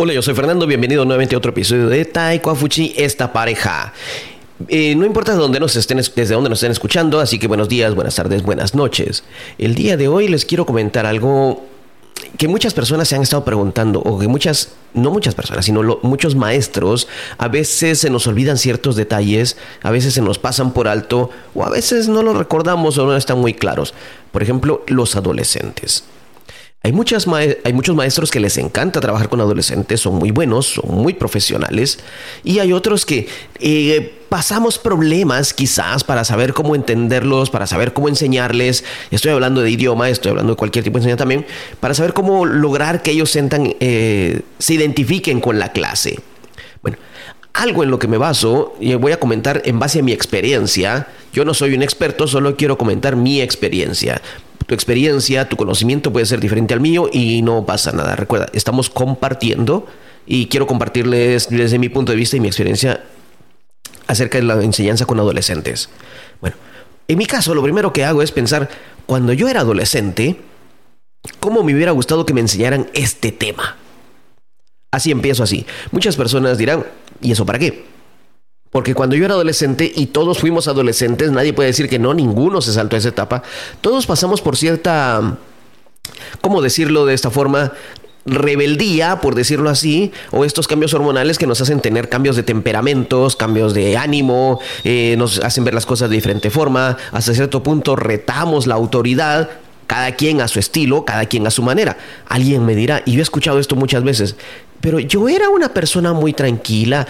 Hola, 0.00 0.12
yo 0.12 0.22
soy 0.22 0.36
Fernando, 0.36 0.64
bienvenido 0.64 1.04
nuevamente 1.04 1.34
a 1.34 1.38
otro 1.38 1.50
episodio 1.50 1.88
de 1.88 2.04
Taiko 2.04 2.54
Fuchi, 2.54 2.94
esta 2.96 3.32
pareja. 3.32 3.92
Eh, 4.68 4.94
no 4.94 5.04
importa 5.04 5.34
dónde 5.34 5.58
nos 5.58 5.74
estén, 5.74 5.96
desde 5.96 6.34
dónde 6.34 6.48
nos 6.48 6.58
estén 6.58 6.70
escuchando, 6.70 7.18
así 7.18 7.40
que 7.40 7.48
buenos 7.48 7.68
días, 7.68 7.96
buenas 7.96 8.14
tardes, 8.14 8.44
buenas 8.44 8.76
noches. 8.76 9.24
El 9.58 9.74
día 9.74 9.96
de 9.96 10.06
hoy 10.06 10.28
les 10.28 10.44
quiero 10.44 10.66
comentar 10.66 11.04
algo 11.04 11.64
que 12.36 12.46
muchas 12.46 12.74
personas 12.74 13.08
se 13.08 13.16
han 13.16 13.22
estado 13.22 13.44
preguntando, 13.44 13.98
o 13.98 14.20
que 14.20 14.28
muchas, 14.28 14.68
no 14.94 15.10
muchas 15.10 15.34
personas, 15.34 15.64
sino 15.64 15.82
muchos 16.02 16.36
maestros, 16.36 17.08
a 17.36 17.48
veces 17.48 17.98
se 17.98 18.08
nos 18.08 18.28
olvidan 18.28 18.56
ciertos 18.56 18.94
detalles, 18.94 19.56
a 19.82 19.90
veces 19.90 20.14
se 20.14 20.22
nos 20.22 20.38
pasan 20.38 20.74
por 20.74 20.86
alto, 20.86 21.30
o 21.56 21.64
a 21.64 21.70
veces 21.70 22.06
no 22.06 22.22
los 22.22 22.36
recordamos 22.36 22.98
o 22.98 23.06
no 23.06 23.16
están 23.16 23.40
muy 23.40 23.52
claros. 23.52 23.94
Por 24.30 24.44
ejemplo, 24.44 24.84
los 24.86 25.16
adolescentes. 25.16 26.04
Hay, 26.80 26.92
muchos 26.92 27.26
maestros 27.26 28.30
que 28.30 28.38
les 28.38 28.56
encanta 28.56 29.00
trabajar 29.00 29.28
con 29.28 29.40
adolescentes, 29.40 30.00
son 30.00 30.14
muy 30.14 30.30
buenos, 30.30 30.74
son 30.74 30.94
muy 30.94 31.12
profesionales, 31.12 31.98
y 32.44 32.60
hay 32.60 32.72
otros 32.72 33.04
que 33.04 33.26
eh, 33.58 34.22
pasamos 34.28 34.78
problemas 34.78 35.52
quizás 35.52 36.04
para 36.04 36.22
saber 36.22 36.54
cómo 36.54 36.76
entenderlos, 36.76 37.50
para 37.50 37.66
saber 37.66 37.92
cómo 37.92 38.08
enseñarles. 38.08 38.84
Estoy 39.10 39.32
hablando 39.32 39.60
de 39.60 39.72
idioma, 39.72 40.08
estoy 40.08 40.30
hablando 40.30 40.52
de 40.52 40.56
cualquier 40.56 40.84
tipo 40.84 40.94
de 40.94 41.00
enseñanza 41.00 41.22
también, 41.22 41.46
para 41.80 41.94
saber 41.94 42.12
cómo 42.12 42.46
lograr 42.46 43.02
que 43.02 43.10
ellos 43.10 43.36
eh, 43.36 44.40
se 44.60 44.74
identifiquen 44.74 45.40
con 45.40 45.58
la 45.58 45.72
clase. 45.72 46.20
Bueno, 46.80 46.96
algo 47.54 47.82
en 47.82 47.90
lo 47.90 47.98
que 47.98 48.06
me 48.06 48.18
baso, 48.18 48.76
y 48.78 48.94
voy 48.94 49.10
a 49.10 49.18
comentar 49.18 49.62
en 49.64 49.80
base 49.80 49.98
a 49.98 50.02
mi 50.04 50.12
experiencia. 50.12 51.08
Yo 51.32 51.44
no 51.44 51.54
soy 51.54 51.74
un 51.74 51.82
experto, 51.82 52.28
solo 52.28 52.56
quiero 52.56 52.78
comentar 52.78 53.16
mi 53.16 53.40
experiencia 53.40 54.22
tu 54.68 54.74
experiencia, 54.74 55.48
tu 55.48 55.56
conocimiento 55.56 56.12
puede 56.12 56.26
ser 56.26 56.40
diferente 56.40 56.74
al 56.74 56.80
mío 56.80 57.08
y 57.10 57.40
no 57.40 57.64
pasa 57.64 57.90
nada. 57.92 58.14
Recuerda, 58.16 58.48
estamos 58.52 58.90
compartiendo 58.90 59.86
y 60.26 60.48
quiero 60.48 60.66
compartirles 60.66 61.48
desde 61.48 61.78
mi 61.78 61.88
punto 61.88 62.12
de 62.12 62.16
vista 62.16 62.36
y 62.36 62.40
mi 62.40 62.48
experiencia 62.48 63.02
acerca 64.06 64.36
de 64.36 64.44
la 64.44 64.62
enseñanza 64.62 65.06
con 65.06 65.18
adolescentes. 65.18 65.88
Bueno, 66.42 66.56
en 67.08 67.16
mi 67.16 67.24
caso 67.24 67.54
lo 67.54 67.62
primero 67.62 67.94
que 67.94 68.04
hago 68.04 68.20
es 68.20 68.30
pensar, 68.30 68.68
cuando 69.06 69.32
yo 69.32 69.48
era 69.48 69.60
adolescente, 69.60 70.38
¿cómo 71.40 71.62
me 71.62 71.74
hubiera 71.74 71.92
gustado 71.92 72.26
que 72.26 72.34
me 72.34 72.42
enseñaran 72.42 72.90
este 72.92 73.32
tema? 73.32 73.78
Así 74.90 75.10
empiezo 75.10 75.42
así. 75.44 75.64
Muchas 75.92 76.14
personas 76.14 76.58
dirán, 76.58 76.84
¿y 77.22 77.32
eso 77.32 77.46
para 77.46 77.58
qué? 77.58 77.86
Porque 78.70 78.94
cuando 78.94 79.16
yo 79.16 79.24
era 79.24 79.34
adolescente 79.34 79.90
y 79.94 80.06
todos 80.06 80.38
fuimos 80.38 80.68
adolescentes, 80.68 81.30
nadie 81.30 81.52
puede 81.52 81.68
decir 81.68 81.88
que 81.88 81.98
no, 81.98 82.12
ninguno 82.12 82.60
se 82.60 82.72
saltó 82.72 82.96
a 82.96 82.98
esa 82.98 83.08
etapa. 83.08 83.42
Todos 83.80 84.06
pasamos 84.06 84.42
por 84.42 84.56
cierta, 84.56 85.38
¿cómo 86.40 86.60
decirlo 86.60 87.06
de 87.06 87.14
esta 87.14 87.30
forma? 87.30 87.72
rebeldía, 88.28 89.20
por 89.20 89.34
decirlo 89.34 89.70
así, 89.70 90.12
o 90.30 90.44
estos 90.44 90.68
cambios 90.68 90.94
hormonales 90.94 91.38
que 91.38 91.46
nos 91.46 91.60
hacen 91.60 91.80
tener 91.80 92.08
cambios 92.08 92.36
de 92.36 92.42
temperamentos, 92.42 93.36
cambios 93.36 93.74
de 93.74 93.96
ánimo, 93.96 94.60
eh, 94.84 95.14
nos 95.18 95.38
hacen 95.38 95.64
ver 95.64 95.74
las 95.74 95.86
cosas 95.86 96.10
de 96.10 96.16
diferente 96.16 96.50
forma, 96.50 96.96
hasta 97.12 97.34
cierto 97.34 97.62
punto 97.62 97.96
retamos 97.96 98.66
la 98.66 98.74
autoridad, 98.74 99.48
cada 99.86 100.12
quien 100.12 100.42
a 100.42 100.48
su 100.48 100.58
estilo, 100.58 101.04
cada 101.06 101.24
quien 101.26 101.46
a 101.46 101.50
su 101.50 101.62
manera. 101.62 101.96
Alguien 102.26 102.66
me 102.66 102.74
dirá, 102.74 103.02
y 103.06 103.12
yo 103.12 103.20
he 103.20 103.22
escuchado 103.22 103.58
esto 103.58 103.74
muchas 103.74 104.04
veces, 104.04 104.36
pero 104.80 105.00
yo 105.00 105.28
era 105.28 105.48
una 105.48 105.72
persona 105.72 106.12
muy 106.12 106.32
tranquila, 106.32 107.06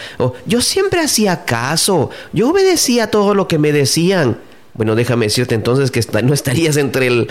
yo 0.46 0.60
siempre 0.60 1.00
hacía 1.00 1.44
caso, 1.44 2.10
yo 2.32 2.50
obedecía 2.50 3.10
todo 3.10 3.34
lo 3.34 3.48
que 3.48 3.58
me 3.58 3.72
decían. 3.72 4.38
Bueno, 4.78 4.94
déjame 4.94 5.26
decirte 5.26 5.56
entonces 5.56 5.90
que 5.90 6.00
no 6.22 6.32
estarías 6.32 6.76
entre 6.76 7.26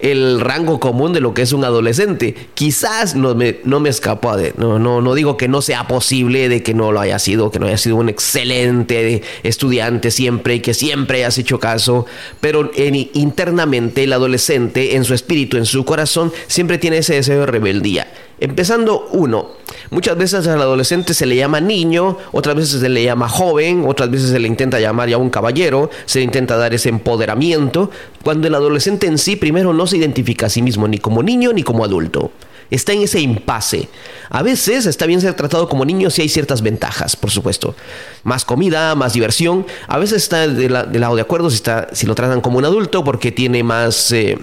el, 0.00 0.40
rango 0.40 0.78
común 0.78 1.14
de 1.14 1.20
lo 1.20 1.32
que 1.32 1.40
es 1.40 1.54
un 1.54 1.64
adolescente. 1.64 2.34
Quizás 2.52 3.14
no 3.14 3.34
me, 3.34 3.60
no 3.64 3.80
me 3.80 3.88
escapó 3.88 4.36
de. 4.36 4.52
No, 4.58 4.78
no, 4.78 5.00
no 5.00 5.14
digo 5.14 5.38
que 5.38 5.48
no 5.48 5.62
sea 5.62 5.88
posible 5.88 6.50
de 6.50 6.62
que 6.62 6.74
no 6.74 6.92
lo 6.92 7.00
haya 7.00 7.18
sido, 7.18 7.50
que 7.50 7.58
no 7.58 7.66
haya 7.66 7.78
sido 7.78 7.96
un 7.96 8.10
excelente 8.10 9.22
estudiante 9.42 10.10
siempre 10.10 10.56
y 10.56 10.60
que 10.60 10.74
siempre 10.74 11.24
hayas 11.24 11.38
hecho 11.38 11.58
caso. 11.58 12.04
Pero 12.42 12.70
internamente 12.76 14.04
el 14.04 14.12
adolescente, 14.12 14.94
en 14.94 15.04
su 15.04 15.14
espíritu, 15.14 15.56
en 15.56 15.64
su 15.64 15.86
corazón, 15.86 16.30
siempre 16.46 16.76
tiene 16.76 16.98
ese 16.98 17.14
deseo 17.14 17.40
de 17.40 17.46
rebeldía. 17.46 18.06
Empezando 18.42 19.06
uno, 19.12 19.50
muchas 19.90 20.16
veces 20.16 20.48
al 20.48 20.60
adolescente 20.60 21.14
se 21.14 21.26
le 21.26 21.36
llama 21.36 21.60
niño, 21.60 22.18
otras 22.32 22.56
veces 22.56 22.80
se 22.80 22.88
le 22.88 23.04
llama 23.04 23.28
joven, 23.28 23.84
otras 23.86 24.10
veces 24.10 24.30
se 24.30 24.40
le 24.40 24.48
intenta 24.48 24.80
llamar 24.80 25.08
ya 25.08 25.16
un 25.16 25.30
caballero, 25.30 25.90
se 26.06 26.18
le 26.18 26.24
intenta 26.24 26.56
dar 26.56 26.74
ese 26.74 26.88
empoderamiento, 26.88 27.92
cuando 28.24 28.48
el 28.48 28.56
adolescente 28.56 29.06
en 29.06 29.18
sí 29.18 29.36
primero 29.36 29.72
no 29.72 29.86
se 29.86 29.98
identifica 29.98 30.46
a 30.46 30.48
sí 30.48 30.60
mismo 30.60 30.88
ni 30.88 30.98
como 30.98 31.22
niño 31.22 31.52
ni 31.52 31.62
como 31.62 31.84
adulto. 31.84 32.32
Está 32.68 32.92
en 32.92 33.02
ese 33.02 33.20
impasse. 33.20 33.88
A 34.28 34.42
veces 34.42 34.86
está 34.86 35.06
bien 35.06 35.20
ser 35.20 35.34
tratado 35.34 35.68
como 35.68 35.84
niño 35.84 36.10
si 36.10 36.22
hay 36.22 36.28
ciertas 36.28 36.62
ventajas, 36.62 37.14
por 37.14 37.30
supuesto. 37.30 37.76
Más 38.24 38.44
comida, 38.44 38.96
más 38.96 39.12
diversión. 39.12 39.66
A 39.86 39.98
veces 39.98 40.20
está 40.24 40.48
del 40.48 40.72
lado 40.72 41.14
de 41.14 41.22
acuerdo 41.22 41.48
si, 41.48 41.56
está, 41.56 41.90
si 41.92 42.06
lo 42.06 42.16
tratan 42.16 42.40
como 42.40 42.58
un 42.58 42.64
adulto 42.64 43.04
porque 43.04 43.30
tiene 43.30 43.62
más... 43.62 44.10
Eh, 44.10 44.36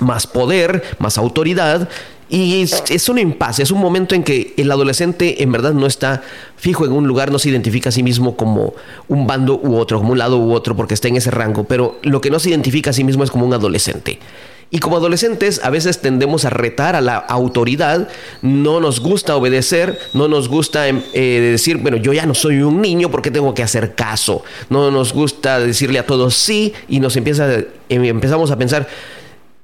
más 0.00 0.26
poder, 0.26 0.82
más 0.98 1.18
autoridad, 1.18 1.88
y 2.34 2.62
es, 2.62 3.08
un 3.08 3.18
impasse, 3.18 3.62
es 3.62 3.70
un 3.70 3.78
momento 3.78 4.16
en 4.16 4.24
que 4.24 4.54
el 4.56 4.68
adolescente 4.72 5.44
en 5.44 5.52
verdad 5.52 5.72
no 5.72 5.86
está 5.86 6.20
fijo 6.56 6.84
en 6.84 6.90
un 6.90 7.06
lugar, 7.06 7.30
no 7.30 7.38
se 7.38 7.48
identifica 7.48 7.90
a 7.90 7.92
sí 7.92 8.02
mismo 8.02 8.36
como 8.36 8.74
un 9.06 9.28
bando 9.28 9.60
u 9.62 9.76
otro, 9.76 9.98
como 9.98 10.10
un 10.10 10.18
lado 10.18 10.38
u 10.38 10.52
otro, 10.52 10.74
porque 10.74 10.94
está 10.94 11.06
en 11.06 11.14
ese 11.14 11.30
rango, 11.30 11.62
pero 11.62 12.00
lo 12.02 12.20
que 12.20 12.30
no 12.30 12.40
se 12.40 12.50
identifica 12.50 12.90
a 12.90 12.92
sí 12.92 13.04
mismo 13.04 13.22
es 13.22 13.30
como 13.30 13.46
un 13.46 13.54
adolescente. 13.54 14.18
Y 14.72 14.80
como 14.80 14.96
adolescentes 14.96 15.60
a 15.62 15.70
veces 15.70 16.00
tendemos 16.00 16.44
a 16.44 16.50
retar 16.50 16.96
a 16.96 17.00
la 17.00 17.18
autoridad, 17.18 18.08
no 18.42 18.80
nos 18.80 18.98
gusta 18.98 19.36
obedecer, 19.36 20.00
no 20.12 20.26
nos 20.26 20.48
gusta 20.48 20.88
em, 20.88 21.02
eh, 21.12 21.50
decir, 21.52 21.76
bueno, 21.76 21.98
yo 21.98 22.12
ya 22.12 22.26
no 22.26 22.34
soy 22.34 22.62
un 22.62 22.82
niño, 22.82 23.12
¿por 23.12 23.22
qué 23.22 23.30
tengo 23.30 23.54
que 23.54 23.62
hacer 23.62 23.94
caso? 23.94 24.42
No 24.70 24.90
nos 24.90 25.12
gusta 25.12 25.60
decirle 25.60 26.00
a 26.00 26.06
todos 26.06 26.34
sí 26.34 26.72
y 26.88 26.98
nos 26.98 27.14
empieza, 27.16 27.60
em, 27.88 28.04
empezamos 28.06 28.50
a 28.50 28.58
pensar, 28.58 28.88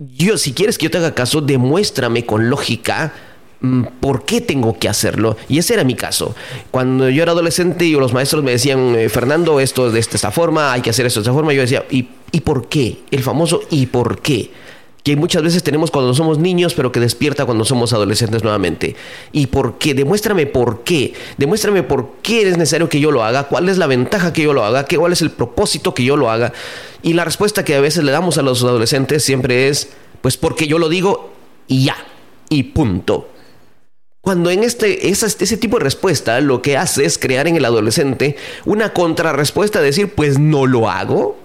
yo, 0.00 0.38
si 0.38 0.53
quieres 0.55 0.78
que 0.78 0.84
yo 0.84 0.91
te 0.91 0.99
haga 0.99 1.15
caso, 1.15 1.43
demuéstrame 1.43 2.25
con 2.25 2.49
lógica 2.49 3.12
mm, 3.61 3.84
por 4.00 4.25
qué 4.25 4.41
tengo 4.41 4.78
que 4.78 4.88
hacerlo. 4.88 5.37
Y 5.47 5.59
ese 5.59 5.75
era 5.75 5.84
mi 5.84 5.94
caso. 5.94 6.34
Cuando 6.71 7.11
yo 7.11 7.22
era 7.22 7.33
adolescente 7.33 7.84
y 7.84 7.93
los 7.93 8.15
maestros 8.15 8.43
me 8.43 8.53
decían, 8.53 8.94
eh, 8.97 9.11
Fernando, 9.11 9.61
esto 9.61 9.91
de 9.91 10.00
esta 10.00 10.31
forma, 10.31 10.72
hay 10.72 10.81
que 10.81 10.91
hacer 10.91 11.05
esto 11.05 11.21
de 11.21 11.25
esta 11.25 11.34
forma, 11.34 11.53
yo 11.53 11.61
decía, 11.61 11.84
¿y, 11.91 12.09
¿y 12.33 12.41
por 12.41 12.69
qué? 12.69 13.00
El 13.11 13.22
famoso 13.22 13.61
¿y 13.69 13.87
por 13.87 14.22
qué? 14.22 14.50
Que 15.03 15.16
muchas 15.16 15.43
veces 15.43 15.62
tenemos 15.62 15.91
cuando 15.91 16.15
somos 16.15 16.38
niños, 16.38 16.75
pero 16.75 16.93
que 16.93 17.00
despierta 17.00 17.47
cuando 17.47 17.65
somos 17.65 17.93
adolescentes 17.93 18.43
nuevamente. 18.43 18.97
¿Y 19.33 19.47
por 19.47 19.78
qué? 19.78 19.94
Demuéstrame 19.94 20.47
por 20.47 20.83
qué. 20.84 21.15
Demuéstrame 21.38 21.83
por 21.83 22.16
qué 22.22 22.49
es 22.49 22.59
necesario 22.59 22.88
que 22.88 23.00
yo 23.00 23.11
lo 23.11 23.25
haga, 23.25 23.44
cuál 23.44 23.69
es 23.69 23.78
la 23.78 23.87
ventaja 23.87 24.33
que 24.33 24.43
yo 24.43 24.53
lo 24.53 24.65
haga, 24.65 24.87
cuál 24.87 25.12
es 25.12 25.22
el 25.22 25.31
propósito 25.31 25.94
que 25.94 26.05
yo 26.05 26.16
lo 26.16 26.31
haga. 26.31 26.53
Y 27.03 27.15
la 27.15 27.25
respuesta 27.25 27.65
que 27.65 27.75
a 27.75 27.81
veces 27.81 28.05
le 28.05 28.12
damos 28.12 28.37
a 28.38 28.43
los 28.43 28.62
adolescentes 28.62 29.25
siempre 29.25 29.69
es, 29.69 29.88
pues 30.21 30.37
porque 30.37 30.66
yo 30.66 30.78
lo 30.78 30.88
digo 30.88 31.32
y 31.67 31.84
ya, 31.84 31.97
y 32.49 32.65
punto. 32.65 33.28
Cuando 34.21 34.50
en 34.50 34.65
este, 34.65 35.09
ese 35.09 35.56
tipo 35.56 35.78
de 35.78 35.84
respuesta 35.84 36.41
lo 36.43 36.61
que 36.61 36.77
hace 36.77 37.06
es 37.06 37.17
crear 37.17 37.49
en 37.49 37.56
el 37.56 37.65
adolescente 37.65 38.37
una 38.67 38.93
contrarrespuesta, 38.93 39.81
decir, 39.81 40.15
pues 40.15 40.38
no 40.38 40.67
lo 40.67 40.91
hago 40.91 41.38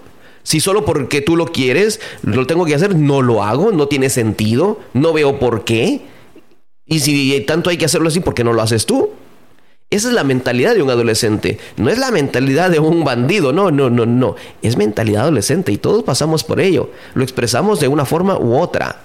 si 0.46 0.60
solo 0.60 0.84
porque 0.84 1.20
tú 1.22 1.34
lo 1.34 1.46
quieres, 1.46 2.00
lo 2.22 2.46
tengo 2.46 2.66
que 2.66 2.76
hacer, 2.76 2.94
no 2.94 3.20
lo 3.20 3.42
hago, 3.42 3.72
no 3.72 3.88
tiene 3.88 4.10
sentido, 4.10 4.78
no 4.94 5.12
veo 5.12 5.40
por 5.40 5.64
qué. 5.64 6.02
Y 6.86 7.00
si 7.00 7.40
tanto 7.40 7.68
hay 7.68 7.76
que 7.76 7.84
hacerlo 7.84 8.06
así, 8.06 8.20
¿por 8.20 8.32
qué 8.32 8.44
no 8.44 8.52
lo 8.52 8.62
haces 8.62 8.86
tú? 8.86 9.10
Esa 9.90 10.06
es 10.06 10.14
la 10.14 10.22
mentalidad 10.22 10.76
de 10.76 10.82
un 10.82 10.90
adolescente. 10.90 11.58
No 11.76 11.90
es 11.90 11.98
la 11.98 12.12
mentalidad 12.12 12.70
de 12.70 12.78
un 12.78 13.02
bandido, 13.02 13.52
no, 13.52 13.72
no, 13.72 13.90
no, 13.90 14.06
no. 14.06 14.36
Es 14.62 14.76
mentalidad 14.76 15.22
adolescente 15.22 15.72
y 15.72 15.78
todos 15.78 16.04
pasamos 16.04 16.44
por 16.44 16.60
ello. 16.60 16.90
Lo 17.14 17.24
expresamos 17.24 17.80
de 17.80 17.88
una 17.88 18.04
forma 18.04 18.38
u 18.38 18.56
otra. 18.56 19.02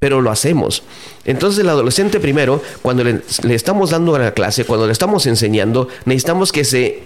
Pero 0.00 0.20
lo 0.20 0.32
hacemos. 0.32 0.82
Entonces 1.24 1.60
el 1.60 1.68
adolescente 1.68 2.18
primero, 2.18 2.60
cuando 2.82 3.04
le, 3.04 3.20
le 3.44 3.54
estamos 3.54 3.90
dando 3.90 4.16
a 4.16 4.18
la 4.18 4.34
clase, 4.34 4.64
cuando 4.64 4.86
le 4.86 4.92
estamos 4.92 5.26
enseñando, 5.26 5.86
necesitamos 6.06 6.50
que 6.50 6.64
se 6.64 7.04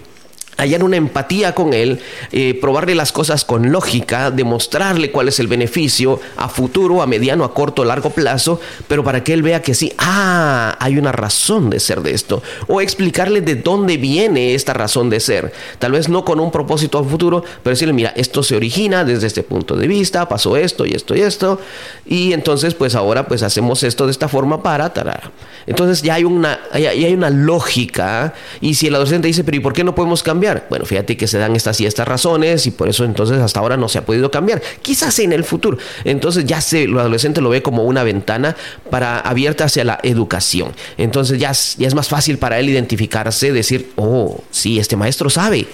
hallar 0.57 0.85
una 0.85 0.97
empatía 0.97 1.55
con 1.55 1.75
él, 1.75 2.01
eh, 2.33 2.59
probarle 2.61 2.95
las 2.95 3.13
cosas 3.13 3.45
con 3.45 3.73
lógica, 3.73 4.31
demostrarle 4.31 5.11
cuál 5.11 5.29
es 5.29 5.41
el 5.41 5.49
beneficio 5.49 6.21
a 6.37 6.49
futuro, 6.49 7.03
a 7.03 7.07
mediano, 7.07 7.45
a 7.45 7.55
corto, 7.55 7.83
a 7.83 7.87
largo 7.87 8.11
plazo, 8.11 8.61
pero 8.89 9.05
para 9.05 9.25
que 9.25 9.33
él 9.33 9.43
vea 9.43 9.63
que 9.63 9.75
sí, 9.75 9.93
ah, 9.99 10.77
hay 10.81 10.99
una 10.99 11.13
razón 11.13 11.71
de 11.71 11.81
ser 11.81 12.03
de 12.03 12.13
esto, 12.13 12.43
o 12.69 12.81
explicarle 12.81 13.41
de 13.41 13.57
dónde 13.57 13.97
viene 13.97 14.55
esta 14.55 14.73
razón 14.73 15.11
de 15.11 15.21
ser, 15.21 15.53
tal 15.79 15.93
vez 15.93 16.09
no 16.09 16.25
con 16.25 16.41
un 16.41 16.51
propósito 16.51 16.99
a 16.99 17.05
futuro, 17.05 17.45
pero 17.63 17.75
decirle, 17.75 17.95
mira, 17.95 18.13
esto 18.17 18.43
se 18.43 18.57
origina 18.57 19.05
desde 19.05 19.27
este 19.27 19.43
punto 19.43 19.77
de 19.77 19.87
vista, 19.87 20.29
pasó 20.29 20.57
esto 20.57 20.87
y 20.87 20.93
esto 20.93 21.17
y 21.17 21.21
esto, 21.21 21.61
y 22.07 22.33
entonces 22.33 22.75
pues 22.75 22.95
ahora 22.95 23.27
pues 23.27 23.43
hacemos 23.43 23.83
esto 23.83 24.07
de 24.07 24.13
esta 24.13 24.29
forma 24.29 24.63
para, 24.63 24.93
tarara. 24.93 25.31
entonces 25.67 26.03
ya 26.03 26.15
hay 26.15 26.25
una, 26.25 26.61
ya 26.73 26.91
hay 26.91 27.15
una 27.15 27.31
lógica, 27.31 28.35
y 28.61 28.75
si 28.75 28.87
el 28.87 28.95
adolescente 28.95 29.29
dice, 29.29 29.45
pero 29.45 29.57
¿y 29.57 29.61
por 29.61 29.73
qué 29.73 29.85
no 29.85 29.95
podemos 29.95 30.23
cambiar? 30.23 30.44
Bueno, 30.69 30.85
fíjate 30.85 31.17
que 31.17 31.27
se 31.27 31.39
dan 31.39 31.57
estas 31.57 31.81
y 31.81 31.87
estas 31.87 32.07
razones 32.07 32.67
y 32.67 32.71
por 32.71 32.89
eso 32.89 33.05
entonces 33.05 33.39
hasta 33.39 33.61
ahora 33.61 33.77
no 33.77 33.89
se 33.89 33.99
ha 33.99 34.05
podido 34.05 34.31
cambiar. 34.31 34.63
Quizás 34.83 35.19
en 35.19 35.33
el 35.33 35.45
futuro. 35.45 35.79
Entonces 36.05 36.45
ya 36.45 36.61
se, 36.61 36.87
lo 36.87 37.01
adolescente 37.01 37.41
lo 37.41 37.51
ve 37.51 37.63
como 37.63 37.85
una 37.85 38.05
ventana 38.05 38.57
para 38.91 39.21
abierta 39.21 39.65
hacia 39.65 39.85
la 39.85 39.99
educación. 40.03 40.73
Entonces 40.99 41.39
ya, 41.39 41.53
ya 41.53 41.89
es 41.89 41.95
más 41.95 42.09
fácil 42.09 42.39
para 42.39 42.59
él 42.59 42.69
identificarse, 42.69 43.53
decir, 43.53 43.93
oh, 43.97 44.43
sí, 44.51 44.79
este 44.79 44.97
maestro 44.97 45.31
sabe. 45.31 45.67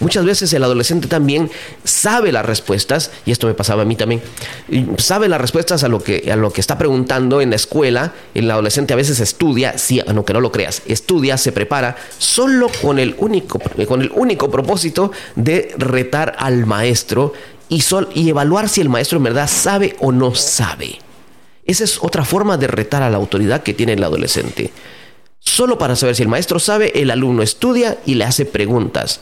Muchas 0.00 0.24
veces 0.24 0.52
el 0.52 0.64
adolescente 0.64 1.08
también 1.08 1.50
sabe 1.84 2.32
las 2.32 2.44
respuestas, 2.44 3.10
y 3.26 3.30
esto 3.30 3.46
me 3.46 3.54
pasaba 3.54 3.82
a 3.82 3.84
mí 3.84 3.96
también, 3.96 4.22
sabe 4.98 5.28
las 5.28 5.40
respuestas 5.40 5.84
a 5.84 5.88
lo 5.88 6.02
que, 6.02 6.30
a 6.32 6.36
lo 6.36 6.52
que 6.52 6.60
está 6.60 6.78
preguntando 6.78 7.40
en 7.40 7.50
la 7.50 7.56
escuela. 7.56 8.12
El 8.34 8.50
adolescente 8.50 8.92
a 8.92 8.96
veces 8.96 9.20
estudia, 9.20 9.78
sí, 9.78 10.00
aunque 10.06 10.32
no 10.32 10.40
lo 10.40 10.52
creas, 10.52 10.82
estudia, 10.86 11.36
se 11.36 11.52
prepara, 11.52 11.96
solo 12.18 12.70
con 12.82 12.98
el 12.98 13.14
único, 13.18 13.58
con 13.86 14.02
el 14.02 14.07
único 14.14 14.50
propósito 14.50 15.12
de 15.36 15.74
retar 15.76 16.36
al 16.38 16.66
maestro 16.66 17.32
y, 17.68 17.82
y 18.14 18.28
evaluar 18.28 18.68
si 18.68 18.80
el 18.80 18.88
maestro 18.88 19.18
en 19.18 19.24
verdad 19.24 19.48
sabe 19.48 19.96
o 20.00 20.12
no 20.12 20.34
sabe. 20.34 20.98
Esa 21.64 21.84
es 21.84 21.98
otra 22.02 22.24
forma 22.24 22.56
de 22.56 22.66
retar 22.66 23.02
a 23.02 23.10
la 23.10 23.18
autoridad 23.18 23.62
que 23.62 23.74
tiene 23.74 23.92
el 23.92 24.04
adolescente. 24.04 24.72
Solo 25.38 25.78
para 25.78 25.96
saber 25.96 26.16
si 26.16 26.22
el 26.22 26.28
maestro 26.28 26.58
sabe, 26.58 26.92
el 27.00 27.10
alumno 27.10 27.42
estudia 27.42 27.98
y 28.06 28.14
le 28.14 28.24
hace 28.24 28.44
preguntas. 28.44 29.20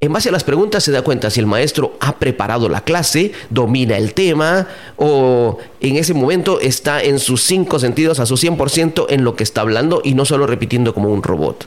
En 0.00 0.12
base 0.12 0.28
a 0.28 0.32
las 0.32 0.44
preguntas 0.44 0.84
se 0.84 0.92
da 0.92 1.02
cuenta 1.02 1.30
si 1.30 1.40
el 1.40 1.46
maestro 1.46 1.96
ha 1.98 2.18
preparado 2.18 2.68
la 2.68 2.82
clase, 2.82 3.32
domina 3.48 3.96
el 3.96 4.12
tema 4.12 4.68
o 4.96 5.58
en 5.80 5.96
ese 5.96 6.12
momento 6.12 6.60
está 6.60 7.02
en 7.02 7.18
sus 7.18 7.42
cinco 7.42 7.78
sentidos 7.78 8.20
a 8.20 8.26
su 8.26 8.34
100% 8.34 9.06
en 9.08 9.24
lo 9.24 9.34
que 9.34 9.44
está 9.44 9.62
hablando 9.62 10.02
y 10.04 10.14
no 10.14 10.26
solo 10.26 10.46
repitiendo 10.46 10.92
como 10.92 11.08
un 11.08 11.22
robot. 11.22 11.66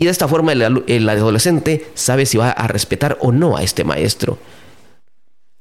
Y 0.00 0.04
de 0.04 0.12
esta 0.12 0.28
forma 0.28 0.52
el, 0.52 1.08
adolescente 1.08 1.88
sabe 1.94 2.24
si 2.24 2.38
va 2.38 2.50
a 2.50 2.68
respetar 2.68 3.18
o 3.20 3.32
no 3.32 3.56
a 3.56 3.64
este 3.64 3.82
maestro. 3.82 4.38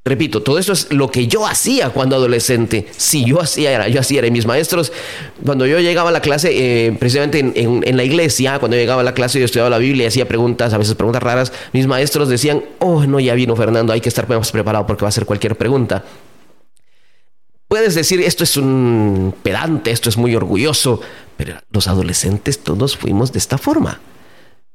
Repito, 0.05 0.43
todo 0.43 0.59
esto 0.59 0.73
es 0.73 0.93
lo 0.93 1.09
que 1.09 1.25
yo 1.25 1.47
hacía 1.47 1.89
cuando 1.89 2.15
adolescente. 2.15 2.85
Si 2.95 3.25
yo 3.25 3.41
hacía, 3.41 3.71
era, 3.71 3.87
yo 3.87 3.99
hacía, 3.99 4.19
era 4.19 4.29
mis 4.29 4.45
maestros. 4.45 4.93
Cuando 5.43 5.65
yo 5.65 5.79
llegaba 5.79 6.09
a 6.09 6.11
la 6.11 6.21
clase, 6.21 6.51
eh, 6.53 6.91
precisamente 6.99 7.39
en, 7.39 7.97
la 7.97 8.03
iglesia, 8.03 8.59
cuando 8.59 8.77
yo 8.77 8.81
llegaba 8.81 9.01
a 9.01 9.03
la 9.03 9.15
clase, 9.15 9.39
yo 9.39 9.45
estudiaba 9.45 9.71
la 9.71 9.79
Biblia 9.79 10.03
y 10.03 10.07
hacía 10.07 10.27
preguntas, 10.27 10.71
a 10.71 10.77
veces 10.77 10.93
preguntas 10.93 11.23
raras. 11.23 11.51
Mis 11.73 11.87
maestros 11.87 12.29
decían, 12.29 12.63
oh, 12.77 13.05
no, 13.07 13.19
ya 13.19 13.33
vino 13.33 13.55
Fernando, 13.55 13.91
hay 13.91 14.01
que 14.01 14.09
estar 14.09 14.29
más 14.29 14.51
preparado 14.51 14.85
porque 14.85 15.01
va 15.01 15.07
a 15.07 15.09
hacer 15.09 15.25
cualquier 15.25 15.57
pregunta. 15.57 16.05
Puedes 17.67 17.95
decir, 17.95 18.21
esto 18.21 18.43
es 18.43 18.55
un 18.55 19.33
pedante, 19.41 19.89
esto 19.89 20.09
es 20.09 20.15
muy 20.15 20.35
orgulloso, 20.35 21.01
pero 21.37 21.55
los 21.71 21.87
adolescentes 21.87 22.59
todos 22.59 22.95
fuimos 22.95 23.33
de 23.33 23.39
esta 23.39 23.57
forma 23.57 23.99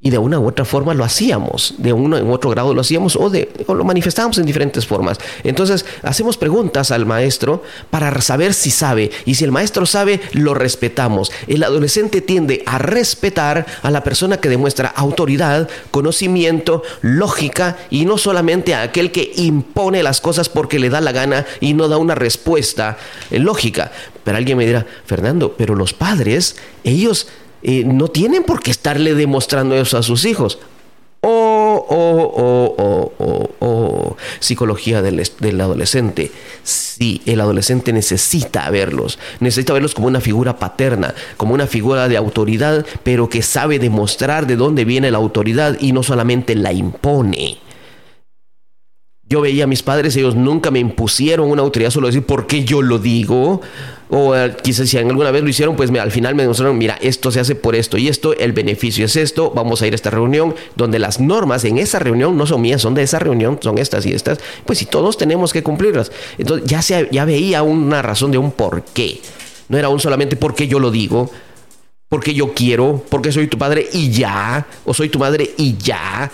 y 0.05 0.11
de 0.11 0.19
una 0.19 0.41
u 0.41 0.49
otra 0.49 0.65
forma 0.65 0.95
lo 0.95 1.05
hacíamos, 1.05 1.75
de 1.79 1.93
uno 1.93 2.19
en 2.19 2.29
otro 2.29 2.51
grado 2.51 2.75
lo 2.75 2.81
hacíamos 2.81 3.15
o, 3.15 3.31
de, 3.31 3.49
lo 3.69 3.85
manifestábamos 3.85 4.37
en 4.39 4.47
diferentes 4.47 4.85
formas. 4.85 5.19
Entonces 5.45 5.87
hacemos 6.03 6.37
preguntas 6.37 6.91
al 6.91 7.07
maestro 7.07 7.63
para 7.91 8.21
saber 8.21 8.53
si 8.53 8.73
sabe 8.73 9.13
y 9.25 9.37
si 9.37 9.45
el 9.45 9.53
maestro 9.53 9.87
sabe, 9.87 10.21
lo 10.33 10.55
respetamos. 10.55 11.31
El 11.47 11.63
adolescente 11.63 12.21
tiende 12.21 12.65
a 12.67 12.79
respetar 12.79 13.65
a 13.83 13.91
la 13.93 14.03
persona 14.03 14.39
que 14.39 14.49
demuestra 14.49 14.89
autoridad, 14.89 15.69
conocimiento, 15.93 16.83
lógica 17.01 17.77
y 17.89 18.05
no 18.05 18.19
solamente 18.19 18.75
a 18.75 18.83
aquel 18.83 19.13
que 19.13 19.33
impone 19.37 20.03
las 20.03 20.21
cosas 20.21 20.49
porque 20.49 20.81
le 20.81 20.91
da 20.91 21.01
la 21.01 21.13
gana 21.13 21.47
y 21.61 21.75
no 21.75 21.87
da 21.87 21.97
una 21.99 22.17
respuesta 22.17 22.99
eh, 23.31 23.39
lógica. 23.39 23.93
Pero 24.25 24.37
alguien 24.37 24.59
me 24.59 24.67
dirá, 24.67 24.87
Fernando, 25.05 25.55
pero 25.57 25.75
los 25.75 25.93
padres, 25.93 26.57
ellos 26.85 27.29
eh, 27.63 27.85
no 27.85 28.09
tienen 28.09 28.43
por 28.43 28.63
qué 28.63 28.71
estarle 28.71 29.15
demostrando 29.15 29.75
eso 29.77 29.99
a 29.99 30.03
sus 30.03 30.25
hijos. 30.25 30.59
Oh, 31.25 31.87
oh, 31.89 32.75
oh, 33.19 33.53
oh. 33.61 34.17
Psicología 34.41 35.03
del, 35.03 35.23
del, 35.39 35.61
adolescente. 35.61 36.33
Sí, 36.65 37.23
el 37.27 37.41
adolescente 37.41 37.93
necesita 37.93 38.69
verlos. 38.71 39.21
Necesita 39.39 39.73
verlos 39.73 39.95
como 39.95 40.09
una 40.09 40.21
figura 40.21 40.59
paterna, 40.59 41.15
como 41.37 41.55
una 41.55 41.69
figura 41.69 42.09
de 42.09 42.17
autoridad, 42.17 42.85
pero 43.05 43.29
que 43.29 43.43
sabe 43.43 43.79
demostrar 43.79 44.49
de 44.49 44.57
dónde 44.57 44.85
viene 44.85 45.13
la 45.13 45.19
autoridad 45.19 45.77
y 45.79 45.93
no 45.93 46.03
solamente 46.03 46.57
la 46.57 46.73
impone. 46.73 47.59
Yo 49.33 49.41
veía 49.41 49.65
a 49.65 49.69
mis 49.69 49.83
padres, 49.83 50.15
ellos 50.17 50.35
nunca 50.35 50.71
me 50.71 50.79
impusieron 50.79 51.51
una 51.51 51.63
autoridad 51.63 51.91
solo 51.91 52.09
decir 52.09 52.27
por 52.27 52.47
qué 52.47 52.65
yo 52.65 52.83
lo 52.83 52.99
digo. 52.99 53.63
O 54.15 54.37
eh, 54.37 54.55
quizás 54.63 54.91
si 54.91 54.99
alguna 54.99 55.31
vez 55.31 55.43
lo 55.43 55.49
hicieron, 55.49 55.75
pues 55.75 55.91
al 55.91 56.11
final 56.11 56.35
me 56.35 56.43
demostraron, 56.43 56.77
mira, 56.77 56.99
esto 57.01 57.31
se 57.31 57.41
hace 57.41 57.55
por 57.55 57.75
esto 57.75 57.97
y 57.97 58.09
esto, 58.09 58.35
el 58.37 58.53
beneficio 58.53 59.07
es 59.07 59.17
esto, 59.17 59.51
vamos 59.55 59.81
a 59.81 59.87
ir 59.87 59.95
a 59.95 59.97
esta 59.97 60.11
reunión, 60.11 60.55
donde 60.77 60.99
las 60.99 61.19
normas 61.19 61.65
en 61.65 61.79
esa 61.79 61.99
reunión 61.99 62.37
no 62.37 62.47
son 62.47 62.61
mías, 62.61 62.83
son 62.83 62.93
de 62.95 63.05
esa 63.05 63.19
reunión, 63.19 63.59
son 63.63 63.79
estas 63.79 64.05
y 64.05 64.13
estas, 64.13 64.39
pues 64.67 64.81
si 64.81 64.85
todos 64.85 65.17
tenemos 65.17 65.55
que 65.55 65.63
cumplirlas. 65.63 66.13
Entonces 66.37 66.69
ya, 66.69 66.83
se, 66.83 67.09
ya 67.11 67.25
veía 67.25 67.63
una 67.63 68.03
razón 68.03 68.31
de 68.33 68.37
un 68.37 68.53
por 68.53 68.83
qué. 68.85 69.19
No 69.71 69.79
era 69.79 69.89
un 69.89 69.99
solamente 69.99 70.37
porque 70.37 70.69
yo 70.69 70.79
lo 70.79 70.91
digo, 70.91 71.31
porque 72.11 72.35
yo 72.35 72.53
quiero, 72.53 73.03
porque 73.09 73.33
soy 73.33 73.47
tu 73.47 73.57
padre 73.57 73.89
y 73.95 74.11
ya, 74.11 74.67
o 74.85 74.93
soy 74.93 75.09
tu 75.09 75.19
madre 75.21 75.55
y 75.57 75.79
ya. 75.79 76.31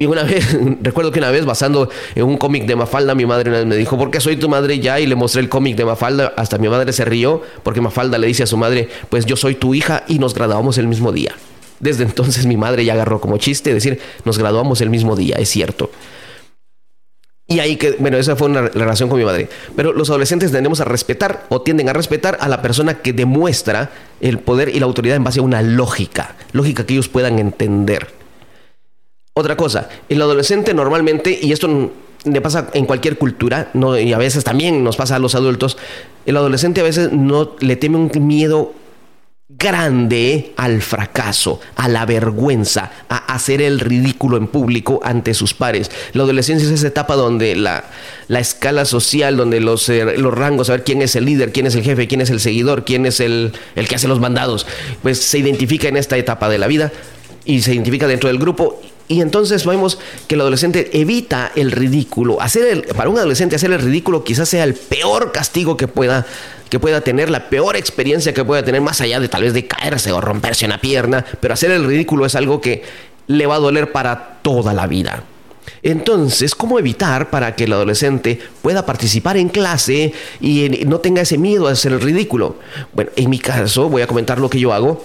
Y 0.00 0.06
una 0.06 0.22
vez, 0.24 0.56
recuerdo 0.80 1.12
que 1.12 1.20
una 1.20 1.30
vez 1.30 1.44
basando 1.44 1.88
en 2.14 2.24
un 2.24 2.38
cómic 2.38 2.64
de 2.64 2.74
Mafalda, 2.74 3.14
mi 3.14 3.26
madre 3.26 3.64
me 3.66 3.76
dijo, 3.76 3.96
¿por 3.96 4.10
qué 4.10 4.18
soy 4.18 4.36
tu 4.36 4.48
madre 4.48 4.80
ya? 4.80 4.98
Y 4.98 5.06
le 5.06 5.14
mostré 5.14 5.42
el 5.42 5.48
cómic 5.48 5.76
de 5.76 5.84
Mafalda, 5.84 6.32
hasta 6.36 6.58
mi 6.58 6.68
madre 6.68 6.92
se 6.92 7.04
rió, 7.04 7.42
porque 7.62 7.82
Mafalda 7.82 8.16
le 8.18 8.26
dice 8.26 8.42
a 8.42 8.46
su 8.46 8.56
madre, 8.56 8.88
pues 9.10 9.26
yo 9.26 9.36
soy 9.36 9.54
tu 9.54 9.74
hija 9.74 10.04
y 10.08 10.18
nos 10.18 10.34
graduamos 10.34 10.78
el 10.78 10.88
mismo 10.88 11.12
día. 11.12 11.34
Desde 11.80 12.04
entonces 12.04 12.46
mi 12.46 12.56
madre 12.56 12.84
ya 12.84 12.94
agarró 12.94 13.20
como 13.20 13.36
chiste 13.36 13.74
decir, 13.74 14.00
nos 14.24 14.38
graduamos 14.38 14.80
el 14.80 14.88
mismo 14.88 15.16
día, 15.16 15.36
es 15.36 15.50
cierto. 15.50 15.90
Y 17.46 17.58
ahí 17.58 17.76
que, 17.76 17.96
bueno, 17.98 18.16
esa 18.16 18.36
fue 18.36 18.48
una 18.48 18.62
relación 18.62 19.10
con 19.10 19.18
mi 19.18 19.24
madre. 19.24 19.48
Pero 19.76 19.92
los 19.92 20.08
adolescentes 20.08 20.50
tendemos 20.50 20.80
a 20.80 20.84
respetar 20.84 21.44
o 21.50 21.60
tienden 21.60 21.90
a 21.90 21.92
respetar 21.92 22.38
a 22.40 22.48
la 22.48 22.62
persona 22.62 23.02
que 23.02 23.12
demuestra 23.12 23.90
el 24.20 24.38
poder 24.38 24.74
y 24.74 24.80
la 24.80 24.86
autoridad 24.86 25.16
en 25.16 25.24
base 25.24 25.40
a 25.40 25.42
una 25.42 25.60
lógica, 25.60 26.36
lógica 26.52 26.86
que 26.86 26.94
ellos 26.94 27.08
puedan 27.08 27.38
entender. 27.38 28.19
Otra 29.40 29.56
cosa, 29.56 29.88
el 30.10 30.20
adolescente 30.20 30.74
normalmente, 30.74 31.38
y 31.40 31.52
esto 31.52 31.90
le 32.24 32.40
pasa 32.42 32.68
en 32.74 32.84
cualquier 32.84 33.16
cultura, 33.16 33.70
y 33.98 34.12
a 34.12 34.18
veces 34.18 34.44
también 34.44 34.84
nos 34.84 34.98
pasa 34.98 35.16
a 35.16 35.18
los 35.18 35.34
adultos, 35.34 35.78
el 36.26 36.36
adolescente 36.36 36.82
a 36.82 36.84
veces 36.84 37.10
no 37.10 37.56
le 37.60 37.76
teme 37.76 37.96
un 37.96 38.10
miedo 38.26 38.74
grande 39.48 40.52
al 40.58 40.82
fracaso, 40.82 41.58
a 41.74 41.88
la 41.88 42.04
vergüenza, 42.04 42.92
a 43.08 43.16
hacer 43.32 43.62
el 43.62 43.80
ridículo 43.80 44.36
en 44.36 44.46
público 44.46 45.00
ante 45.02 45.32
sus 45.32 45.54
pares. 45.54 45.90
La 46.12 46.24
adolescencia 46.24 46.68
es 46.68 46.74
esa 46.74 46.88
etapa 46.88 47.16
donde 47.16 47.56
la, 47.56 47.84
la 48.28 48.40
escala 48.40 48.84
social, 48.84 49.38
donde 49.38 49.60
los, 49.60 49.88
eh, 49.88 50.18
los 50.18 50.34
rangos, 50.34 50.66
saber 50.66 50.84
quién 50.84 51.00
es 51.00 51.16
el 51.16 51.24
líder, 51.24 51.50
quién 51.50 51.66
es 51.66 51.74
el 51.74 51.82
jefe, 51.82 52.06
quién 52.06 52.20
es 52.20 52.28
el 52.28 52.40
seguidor, 52.40 52.84
quién 52.84 53.06
es 53.06 53.20
el, 53.20 53.52
el 53.74 53.88
que 53.88 53.94
hace 53.94 54.06
los 54.06 54.20
mandados, 54.20 54.66
pues 55.02 55.18
se 55.18 55.38
identifica 55.38 55.88
en 55.88 55.96
esta 55.96 56.18
etapa 56.18 56.50
de 56.50 56.58
la 56.58 56.66
vida 56.66 56.92
y 57.44 57.62
se 57.62 57.72
identifica 57.74 58.06
dentro 58.06 58.28
del 58.28 58.38
grupo 58.38 58.80
y 59.10 59.22
entonces 59.22 59.66
vemos 59.66 59.98
que 60.28 60.36
el 60.36 60.40
adolescente 60.40 60.88
evita 60.92 61.50
el 61.56 61.72
ridículo. 61.72 62.40
Hacer 62.40 62.64
el, 62.66 62.82
para 62.82 63.10
un 63.10 63.18
adolescente 63.18 63.56
hacer 63.56 63.72
el 63.72 63.80
ridículo 63.80 64.22
quizás 64.22 64.48
sea 64.48 64.62
el 64.62 64.74
peor 64.74 65.32
castigo 65.32 65.76
que 65.76 65.88
pueda, 65.88 66.24
que 66.68 66.78
pueda 66.78 67.00
tener, 67.00 67.28
la 67.28 67.50
peor 67.50 67.74
experiencia 67.74 68.32
que 68.32 68.44
pueda 68.44 68.64
tener, 68.64 68.80
más 68.80 69.00
allá 69.00 69.18
de 69.18 69.26
tal 69.26 69.42
vez 69.42 69.52
de 69.52 69.66
caerse 69.66 70.12
o 70.12 70.20
romperse 70.20 70.64
una 70.64 70.80
pierna. 70.80 71.26
Pero 71.40 71.54
hacer 71.54 71.72
el 71.72 71.86
ridículo 71.86 72.24
es 72.24 72.36
algo 72.36 72.60
que 72.60 72.84
le 73.26 73.46
va 73.48 73.56
a 73.56 73.58
doler 73.58 73.90
para 73.90 74.38
toda 74.42 74.72
la 74.74 74.86
vida. 74.86 75.24
Entonces, 75.82 76.54
¿cómo 76.54 76.78
evitar 76.78 77.30
para 77.30 77.56
que 77.56 77.64
el 77.64 77.72
adolescente 77.72 78.38
pueda 78.62 78.86
participar 78.86 79.36
en 79.36 79.48
clase 79.48 80.12
y 80.40 80.68
no 80.86 81.00
tenga 81.00 81.22
ese 81.22 81.36
miedo 81.36 81.66
a 81.66 81.72
hacer 81.72 81.94
el 81.94 82.00
ridículo? 82.00 82.60
Bueno, 82.92 83.10
en 83.16 83.28
mi 83.28 83.40
caso, 83.40 83.88
voy 83.88 84.02
a 84.02 84.06
comentar 84.06 84.38
lo 84.38 84.48
que 84.48 84.60
yo 84.60 84.72
hago. 84.72 85.02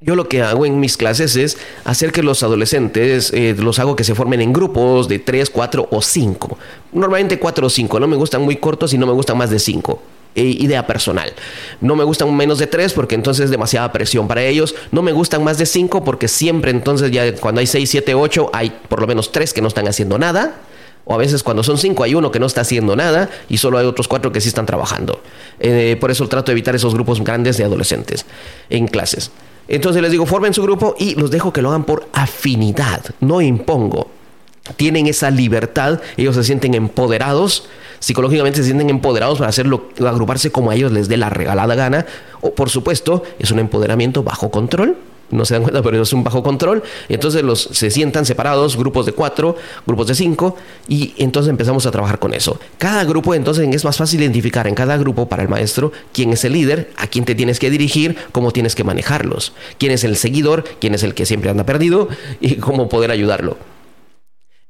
Yo 0.00 0.14
lo 0.14 0.28
que 0.28 0.42
hago 0.42 0.64
en 0.64 0.78
mis 0.78 0.96
clases 0.96 1.34
es 1.34 1.58
hacer 1.84 2.12
que 2.12 2.22
los 2.22 2.44
adolescentes 2.44 3.32
eh, 3.34 3.56
los 3.58 3.80
hago 3.80 3.96
que 3.96 4.04
se 4.04 4.14
formen 4.14 4.40
en 4.40 4.52
grupos 4.52 5.08
de 5.08 5.18
3, 5.18 5.50
4 5.50 5.88
o 5.90 6.00
5. 6.00 6.58
Normalmente 6.92 7.40
4 7.40 7.66
o 7.66 7.70
5. 7.70 7.98
No 7.98 8.06
me 8.06 8.14
gustan 8.14 8.42
muy 8.42 8.56
cortos 8.56 8.92
y 8.92 8.98
no 8.98 9.06
me 9.08 9.12
gustan 9.12 9.36
más 9.36 9.50
de 9.50 9.58
5. 9.58 10.00
E, 10.36 10.42
idea 10.42 10.86
personal. 10.86 11.32
No 11.80 11.96
me 11.96 12.04
gustan 12.04 12.32
menos 12.36 12.60
de 12.60 12.68
3 12.68 12.92
porque 12.92 13.16
entonces 13.16 13.46
es 13.46 13.50
demasiada 13.50 13.90
presión 13.90 14.28
para 14.28 14.44
ellos. 14.44 14.76
No 14.92 15.02
me 15.02 15.10
gustan 15.10 15.42
más 15.42 15.58
de 15.58 15.66
5 15.66 16.04
porque 16.04 16.28
siempre 16.28 16.70
entonces 16.70 17.10
ya 17.10 17.34
cuando 17.34 17.58
hay 17.58 17.66
6, 17.66 17.90
7, 17.90 18.14
8 18.14 18.50
hay 18.52 18.70
por 18.88 19.00
lo 19.00 19.08
menos 19.08 19.32
3 19.32 19.52
que 19.52 19.60
no 19.60 19.66
están 19.66 19.88
haciendo 19.88 20.16
nada. 20.16 20.60
O 21.06 21.14
a 21.14 21.16
veces 21.16 21.42
cuando 21.42 21.62
son 21.64 21.78
cinco 21.78 22.04
hay 22.04 22.14
uno 22.14 22.30
que 22.30 22.38
no 22.38 22.44
está 22.44 22.60
haciendo 22.60 22.94
nada 22.94 23.30
y 23.48 23.56
solo 23.56 23.78
hay 23.78 23.86
otros 23.86 24.06
cuatro 24.08 24.30
que 24.30 24.42
sí 24.42 24.48
están 24.48 24.66
trabajando. 24.66 25.22
Eh, 25.58 25.96
por 25.98 26.10
eso 26.10 26.28
trato 26.28 26.50
de 26.50 26.52
evitar 26.52 26.76
esos 26.76 26.92
grupos 26.92 27.24
grandes 27.24 27.56
de 27.56 27.64
adolescentes 27.64 28.26
en 28.68 28.86
clases. 28.86 29.30
Entonces 29.68 30.00
les 30.00 30.10
digo, 30.10 30.24
formen 30.26 30.54
su 30.54 30.62
grupo 30.62 30.96
y 30.98 31.14
los 31.14 31.30
dejo 31.30 31.52
que 31.52 31.62
lo 31.62 31.68
hagan 31.68 31.84
por 31.84 32.08
afinidad, 32.12 33.04
no 33.20 33.40
impongo. 33.42 34.08
Tienen 34.76 35.06
esa 35.06 35.30
libertad, 35.30 36.00
ellos 36.16 36.34
se 36.34 36.44
sienten 36.44 36.74
empoderados, 36.74 37.68
psicológicamente 38.00 38.58
se 38.58 38.64
sienten 38.64 38.90
empoderados 38.90 39.38
para 39.38 39.50
hacerlo, 39.50 39.88
agruparse 40.06 40.50
como 40.50 40.70
a 40.70 40.74
ellos 40.74 40.92
les 40.92 41.08
dé 41.08 41.16
la 41.16 41.30
regalada 41.30 41.74
gana. 41.74 42.06
O 42.40 42.54
por 42.54 42.70
supuesto, 42.70 43.22
es 43.38 43.50
un 43.50 43.58
empoderamiento 43.58 44.22
bajo 44.22 44.50
control, 44.50 44.96
no 45.30 45.44
se 45.44 45.54
dan 45.54 45.62
cuenta, 45.62 45.82
pero 45.82 46.02
es 46.02 46.12
un 46.12 46.24
bajo 46.24 46.42
control. 46.42 46.82
Entonces 47.08 47.42
los, 47.42 47.62
se 47.72 47.90
sientan 47.90 48.24
separados, 48.24 48.76
grupos 48.76 49.06
de 49.06 49.12
cuatro, 49.12 49.56
grupos 49.86 50.06
de 50.08 50.14
cinco, 50.14 50.56
y 50.88 51.14
entonces 51.18 51.50
empezamos 51.50 51.86
a 51.86 51.90
trabajar 51.90 52.18
con 52.18 52.34
eso. 52.34 52.58
Cada 52.78 53.04
grupo, 53.04 53.34
entonces 53.34 53.68
es 53.74 53.84
más 53.84 53.96
fácil 53.96 54.20
identificar 54.20 54.66
en 54.66 54.74
cada 54.74 54.96
grupo 54.96 55.28
para 55.28 55.42
el 55.42 55.48
maestro 55.48 55.92
quién 56.12 56.32
es 56.32 56.44
el 56.44 56.52
líder, 56.52 56.90
a 56.96 57.06
quién 57.06 57.24
te 57.24 57.34
tienes 57.34 57.58
que 57.58 57.70
dirigir, 57.70 58.16
cómo 58.32 58.52
tienes 58.52 58.74
que 58.74 58.84
manejarlos, 58.84 59.52
quién 59.78 59.92
es 59.92 60.04
el 60.04 60.16
seguidor, 60.16 60.64
quién 60.80 60.94
es 60.94 61.02
el 61.02 61.14
que 61.14 61.26
siempre 61.26 61.50
anda 61.50 61.64
perdido 61.64 62.08
y 62.40 62.56
cómo 62.56 62.88
poder 62.88 63.10
ayudarlo. 63.10 63.56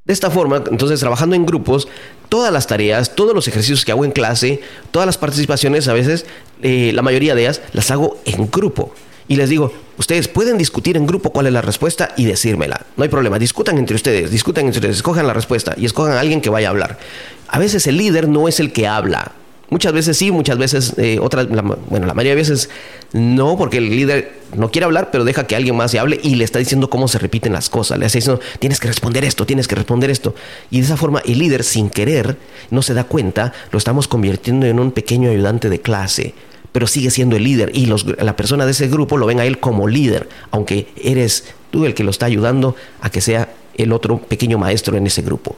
De 0.05 0.15
esta 0.15 0.31
forma, 0.31 0.65
entonces 0.71 1.01
trabajando 1.01 1.37
en 1.37 1.45
grupos, 1.45 1.87
todas 2.31 2.51
las 2.51 2.67
tareas, 2.67 3.15
todos 3.15 3.35
los 3.35 3.47
ejercicios 3.47 3.85
que 3.85 3.93
hago 3.93 4.07
en 4.07 4.11
clase, 4.11 4.63
todas 4.91 5.05
las 5.05 5.19
participaciones, 5.19 5.87
a 5.87 5.93
veces, 5.93 6.25
eh, 6.63 6.93
la 6.95 7.03
mayoría 7.03 7.35
de 7.35 7.43
ellas, 7.43 7.61
las 7.75 7.91
hago 7.91 8.17
en 8.25 8.51
grupo 8.51 8.95
y 9.29 9.37
les 9.37 9.51
digo, 9.51 9.73
ustedes 9.99 10.27
pueden 10.27 10.57
discutir 10.57 10.97
en 10.97 11.07
grupo 11.07 11.31
cuál 11.31 11.47
es 11.47 11.53
la 11.53 11.61
respuesta 11.61 12.15
y 12.17 12.25
decírmela. 12.25 12.87
No 12.97 13.05
hay 13.05 13.11
problema, 13.11 13.39
discutan 13.39 13.77
entre 13.77 13.95
ustedes, 13.95 14.31
discutan 14.31 14.65
entre 14.65 14.79
ustedes, 14.79 14.97
escojan 14.97 15.27
la 15.27 15.35
respuesta 15.35 15.75
y 15.77 15.85
escojan 15.85 16.15
a 16.15 16.21
alguien 16.21 16.41
que 16.41 16.49
vaya 16.49 16.69
a 16.69 16.71
hablar. 16.71 16.99
A 17.47 17.59
veces 17.59 17.87
el 17.87 17.99
líder 17.99 18.27
no 18.27 18.49
es 18.49 18.59
el 18.59 18.73
que 18.73 18.87
habla. 18.87 19.33
Muchas 19.71 19.93
veces 19.93 20.17
sí, 20.17 20.31
muchas 20.31 20.57
veces, 20.57 20.95
eh, 20.97 21.19
otras, 21.21 21.47
bueno, 21.47 22.07
la 22.07 22.15
mayoría 22.15 22.33
de 22.33 22.37
veces 22.37 22.71
no, 23.13 23.59
porque 23.59 23.77
el 23.77 23.91
líder 23.91 24.39
no 24.57 24.71
quiere 24.71 24.87
hablar, 24.87 25.11
pero 25.13 25.25
deja 25.25 25.47
que 25.47 25.57
alguien 25.57 25.77
más 25.77 25.91
se 25.91 25.99
hable 25.99 26.19
y 26.23 26.37
le 26.37 26.45
está 26.45 26.59
diciendo 26.59 26.89
cómo 26.89 27.07
se 27.07 27.19
repiten 27.19 27.53
las 27.53 27.69
cosas. 27.69 27.99
Le 27.99 28.07
está 28.07 28.17
diciendo, 28.17 28.41
tienes 28.61 28.81
que 28.81 28.89
responder 28.89 29.27
esto, 29.27 29.45
tienes 29.45 29.69
que 29.69 29.75
responder 29.75 30.09
esto. 30.09 30.35
Y 30.71 30.79
de 30.79 30.87
esa 30.87 30.97
forma 30.97 31.21
el 31.27 31.39
líder, 31.39 31.65
sin 31.65 31.91
querer, 31.91 32.39
no 32.71 32.81
se 32.81 32.95
da 32.95 33.05
cuenta, 33.05 33.53
lo 33.71 33.77
estamos 33.77 34.09
convirtiendo 34.09 34.65
en 34.65 34.81
un 34.81 34.91
pequeño 34.91 35.29
ayudante 35.29 35.69
de 35.69 35.83
clase 35.83 36.35
pero 36.73 36.87
sigue 36.87 37.11
siendo 37.11 37.37
el 37.37 37.45
líder 37.45 37.71
y 37.75 37.87
la 37.87 38.37
persona 38.37 38.65
de 38.65 38.73
ese 38.73 38.89
grupo 38.89 39.17
lo 39.17 39.27
ven 39.27 39.41
a 39.41 39.45
él 39.45 39.59
como 39.59 39.89
líder, 39.89 40.29
aunque 40.51 40.89
eres 41.03 41.55
tú 41.71 41.85
el 41.85 41.95
que 41.95 42.05
lo 42.05 42.11
está 42.11 42.27
ayudando 42.27 42.77
a 43.01 43.11
que 43.11 43.21
sea 43.21 43.49
el 43.75 43.93
otro 43.93 44.19
pequeño 44.19 44.59
maestro 44.59 44.97
en 44.97 45.07
ese 45.07 45.23
grupo. 45.23 45.57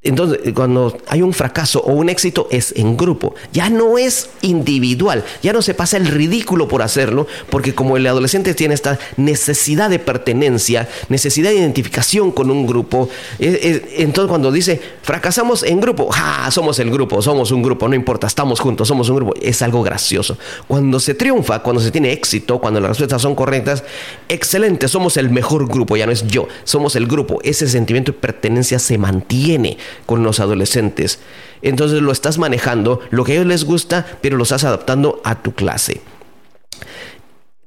Entonces, 0.00 0.52
cuando 0.54 0.96
hay 1.08 1.22
un 1.22 1.32
fracaso 1.32 1.80
o 1.80 1.92
un 1.92 2.08
éxito 2.08 2.46
es 2.52 2.72
en 2.76 2.96
grupo, 2.96 3.34
ya 3.52 3.68
no 3.68 3.98
es 3.98 4.30
individual, 4.42 5.24
ya 5.42 5.52
no 5.52 5.60
se 5.60 5.74
pasa 5.74 5.96
el 5.96 6.06
ridículo 6.06 6.68
por 6.68 6.82
hacerlo, 6.82 7.26
porque 7.50 7.74
como 7.74 7.96
el 7.96 8.06
adolescente 8.06 8.54
tiene 8.54 8.74
esta 8.74 8.96
necesidad 9.16 9.90
de 9.90 9.98
pertenencia, 9.98 10.88
necesidad 11.08 11.50
de 11.50 11.56
identificación 11.56 12.30
con 12.30 12.48
un 12.52 12.64
grupo, 12.64 13.08
entonces 13.40 14.28
cuando 14.28 14.52
dice 14.52 14.80
fracasamos 15.02 15.64
en 15.64 15.80
grupo, 15.80 16.08
¡ja! 16.12 16.48
somos 16.52 16.78
el 16.78 16.92
grupo, 16.92 17.20
somos 17.20 17.50
un 17.50 17.64
grupo, 17.64 17.88
no 17.88 17.96
importa, 17.96 18.28
estamos 18.28 18.60
juntos, 18.60 18.86
somos 18.86 19.08
un 19.08 19.16
grupo, 19.16 19.34
es 19.42 19.62
algo 19.62 19.82
gracioso. 19.82 20.38
Cuando 20.68 21.00
se 21.00 21.14
triunfa, 21.14 21.58
cuando 21.60 21.82
se 21.82 21.90
tiene 21.90 22.12
éxito, 22.12 22.60
cuando 22.60 22.78
las 22.78 22.90
respuestas 22.90 23.20
son 23.20 23.34
correctas, 23.34 23.82
excelente, 24.28 24.86
somos 24.86 25.16
el 25.16 25.30
mejor 25.30 25.66
grupo, 25.66 25.96
ya 25.96 26.06
no 26.06 26.12
es 26.12 26.24
yo, 26.28 26.46
somos 26.62 26.94
el 26.94 27.08
grupo, 27.08 27.40
ese 27.42 27.66
sentimiento 27.66 28.12
de 28.12 28.18
pertenencia 28.18 28.78
se 28.78 28.96
mantiene 28.96 29.76
con 30.06 30.22
los 30.22 30.40
adolescentes. 30.40 31.20
Entonces 31.62 32.02
lo 32.02 32.12
estás 32.12 32.38
manejando, 32.38 33.00
lo 33.10 33.24
que 33.24 33.32
a 33.32 33.34
ellos 33.36 33.46
les 33.46 33.64
gusta, 33.64 34.06
pero 34.20 34.36
lo 34.36 34.44
estás 34.44 34.64
adaptando 34.64 35.20
a 35.24 35.42
tu 35.42 35.52
clase. 35.52 36.00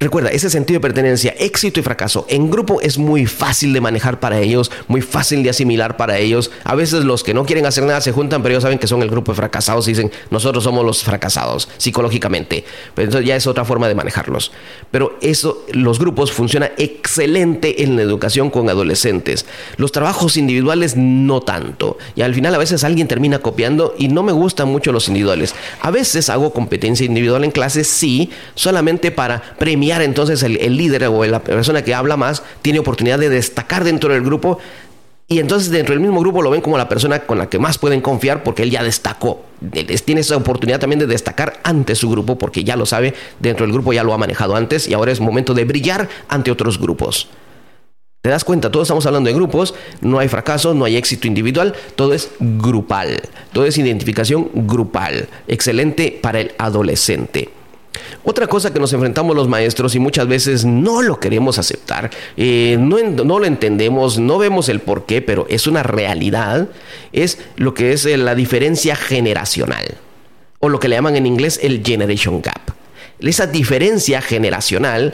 Recuerda, 0.02 0.30
ese 0.32 0.50
sentido 0.50 0.80
de 0.80 0.82
pertenencia, 0.82 1.36
éxito 1.38 1.80
y 1.80 1.84
fracaso 1.84 2.26
en 2.28 2.50
grupo 2.50 2.82
es 2.82 2.98
muy 2.98 3.28
fácil 3.28 3.72
de 3.72 3.82
manejar 3.82 4.20
para 4.20 4.40
ellos, 4.40 4.72
muy 4.88 5.04
fácil 5.04 5.44
de 5.44 5.52
asimilar 5.52 5.96
para 5.96 6.18
ellos. 6.18 6.50
A 6.64 6.74
veces 6.74 7.04
los 7.04 7.24
que 7.24 7.36
no 7.36 7.46
quieren 7.46 7.68
hacer 7.68 7.84
nada 7.84 8.02
se 8.02 8.12
juntan, 8.12 8.42
pero 8.42 8.54
ellos 8.54 8.64
saben 8.64 8.80
que 8.80 8.88
son 8.88 9.04
el 9.04 9.12
grupo 9.12 9.32
de 9.32 9.36
fracasados 9.36 9.88
y 9.88 9.92
dicen, 9.92 10.12
nosotros 10.32 10.64
somos 10.64 10.84
los 10.84 11.04
fracasados 11.04 11.70
psicológicamente. 11.78 12.66
Pero 12.96 13.10
entonces 13.10 13.28
ya 13.28 13.36
es 13.36 13.46
otra 13.46 13.64
forma 13.64 13.88
de 13.88 13.94
manejarlos. 13.94 14.52
Pero 14.90 15.20
eso, 15.22 15.68
los 15.72 16.00
grupos 16.00 16.32
funcionan 16.32 16.72
excelente 16.80 17.84
en 17.84 17.96
la 17.96 18.02
educación 18.02 18.50
con 18.50 18.70
adolescentes. 18.70 19.46
Los 19.78 19.92
trabajos 19.92 20.36
individuales 20.36 20.98
no 20.98 21.42
tanto. 21.42 22.00
Y 22.16 22.24
al 22.24 22.34
final 22.34 22.56
a 22.56 22.58
veces 22.58 22.84
alguien 22.84 23.08
termina 23.08 23.38
copiando 23.38 23.94
y 24.00 24.08
no 24.08 24.24
me 24.24 24.32
gustan 24.32 24.68
mucho 24.68 24.92
los 24.92 25.10
individuales. 25.10 25.54
A 25.80 25.92
veces 25.92 26.32
hago 26.32 26.54
competencia 26.54 27.06
individual 27.06 27.44
en 27.44 27.52
clases, 27.52 27.86
sí, 27.86 28.32
solamente 28.56 29.12
para 29.12 29.44
premiar 29.60 29.91
entonces 30.00 30.44
el, 30.44 30.78
líder 30.78 31.06
o 31.06 31.26
la 31.26 31.44
persona 31.44 31.84
que 31.84 31.94
habla 31.94 32.16
más 32.16 32.44
tiene 32.62 32.80
oportunidad 32.80 33.20
de 33.20 33.30
destacar 33.30 33.84
dentro 33.84 34.14
del 34.14 34.24
grupo 34.24 34.60
y 35.28 35.40
entonces 35.40 35.72
dentro 35.72 35.94
del 35.94 36.02
mismo 36.02 36.20
grupo 36.20 36.42
lo 36.42 36.50
ven 36.50 36.60
como 36.60 36.78
la 36.78 36.90
persona 36.90 37.20
con 37.20 37.38
la 37.38 37.50
que 37.50 37.58
más 37.58 37.78
pueden 37.78 38.02
confiar 38.02 38.44
porque 38.44 38.64
él 38.64 38.70
ya 38.70 38.84
destacó. 38.84 39.46
Tiene 40.06 40.22
esa 40.22 40.36
oportunidad 40.36 40.80
también 40.80 41.00
de 41.00 41.08
destacar 41.08 41.62
ante 41.64 41.96
su 41.96 42.10
grupo 42.10 42.38
porque 42.38 42.66
ya 42.66 42.76
lo 42.76 42.86
sabe, 42.86 43.14
dentro 43.40 43.66
del 43.66 43.72
grupo 43.74 43.94
ya 43.94 44.04
lo 44.04 44.14
ha 44.14 44.18
manejado 44.18 44.56
antes 44.56 44.88
y 44.88 44.94
ahora 44.94 45.12
es 45.12 45.22
momento 45.22 45.54
de 45.54 45.64
brillar 45.64 46.10
ante 46.28 46.52
otros 46.52 46.78
grupos. 46.80 47.30
¿Te 48.22 48.30
das 48.30 48.44
cuenta? 48.44 48.70
Todos 48.72 48.88
estamos 48.88 49.06
hablando 49.06 49.30
de 49.30 49.34
grupos, 49.34 49.74
no 50.02 50.20
hay 50.20 50.28
fracaso, 50.28 50.74
no 50.74 50.86
hay 50.86 50.98
éxito 50.98 51.28
individual, 51.28 51.74
todo 51.96 52.14
es 52.14 52.30
grupal, 52.40 53.22
todo 53.54 53.66
es 53.66 53.78
identificación 53.78 54.50
grupal, 54.54 55.30
excelente 55.48 56.20
para 56.22 56.42
el 56.42 56.52
adolescente. 56.58 57.50
Otra 58.24 58.48
cosa 58.48 58.72
que 58.72 58.80
nos 58.80 58.94
enfrentamos 58.94 59.36
los 59.36 59.48
maestros 59.48 59.96
y 59.96 60.00
muchas 60.00 60.28
veces 60.28 60.66
no 60.66 61.02
lo 61.02 61.20
queremos 61.20 61.58
aceptar, 61.58 62.10
eh, 62.38 62.78
no, 62.80 62.98
no, 63.00 63.40
lo 63.40 63.46
entendemos, 63.46 64.20
no 64.20 64.38
vemos 64.38 64.70
el 64.70 64.80
por 64.80 65.06
qué, 65.06 65.22
pero 65.22 65.46
es 65.50 65.68
una 65.68 65.84
realidad, 65.84 66.70
es 67.12 67.40
lo 67.56 67.74
que 67.74 67.94
es 67.94 68.06
eh, 68.06 68.18
la 68.18 68.36
diferencia 68.36 68.96
generacional, 68.96 69.98
o 70.60 70.70
lo 70.70 70.80
que 70.80 70.88
le 70.88 70.96
llaman 70.96 71.16
en 71.16 71.26
inglés 71.26 71.60
el 71.64 71.84
generation 71.84 72.42
gap. 72.42 72.72
Esa 73.20 73.48
diferencia 73.48 74.22
generacional 74.22 75.14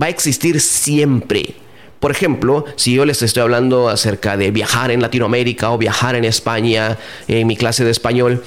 va 0.00 0.06
a 0.06 0.10
existir 0.10 0.60
siempre. 0.60 1.54
Por 2.00 2.10
ejemplo, 2.10 2.66
si 2.76 2.94
yo 2.94 3.04
les 3.06 3.22
estoy 3.22 3.42
hablando 3.42 3.88
acerca 3.88 4.36
de 4.36 4.50
viajar 4.50 4.90
en 4.90 5.00
Latinoamérica 5.00 5.70
o 5.70 5.78
viajar 5.78 6.14
en 6.14 6.24
España 6.24 6.98
en 7.26 7.46
mi 7.46 7.56
clase 7.56 7.84
de 7.84 7.90
español, 7.90 8.42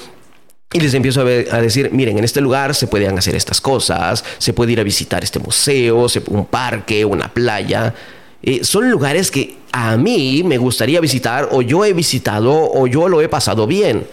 y 0.71 0.79
les 0.79 0.93
empiezo 0.93 1.21
a, 1.21 1.23
decir, 1.25 1.89
miren, 1.91 2.19
en 2.19 2.23
este 2.23 2.41
lugar 2.41 2.75
se 2.75 2.85
pueden 2.85 3.17
hacer 3.17 3.35
estas 3.35 3.59
cosas, 3.59 4.23
se 4.37 4.53
puede 4.53 4.73
ir 4.73 4.79
a 4.79 4.83
visitar 4.83 5.23
este 5.23 5.39
museo, 5.39 6.05
un 6.27 6.45
parque, 6.45 7.03
una 7.03 7.33
playa. 7.33 7.95
Eh, 8.43 8.63
son 8.63 8.91
lugares 8.91 9.31
que 9.31 9.57
a 9.71 9.97
mí 9.97 10.43
me 10.43 10.59
gustaría 10.59 11.01
visitar 11.01 11.49
o 11.51 11.63
yo 11.63 11.85
he 11.85 11.93
visitado 11.93 12.53
o 12.53 12.85
yo 12.85 13.09
lo 13.09 13.19
he 13.21 13.27
pasado 13.27 13.65
bien. 13.65 14.05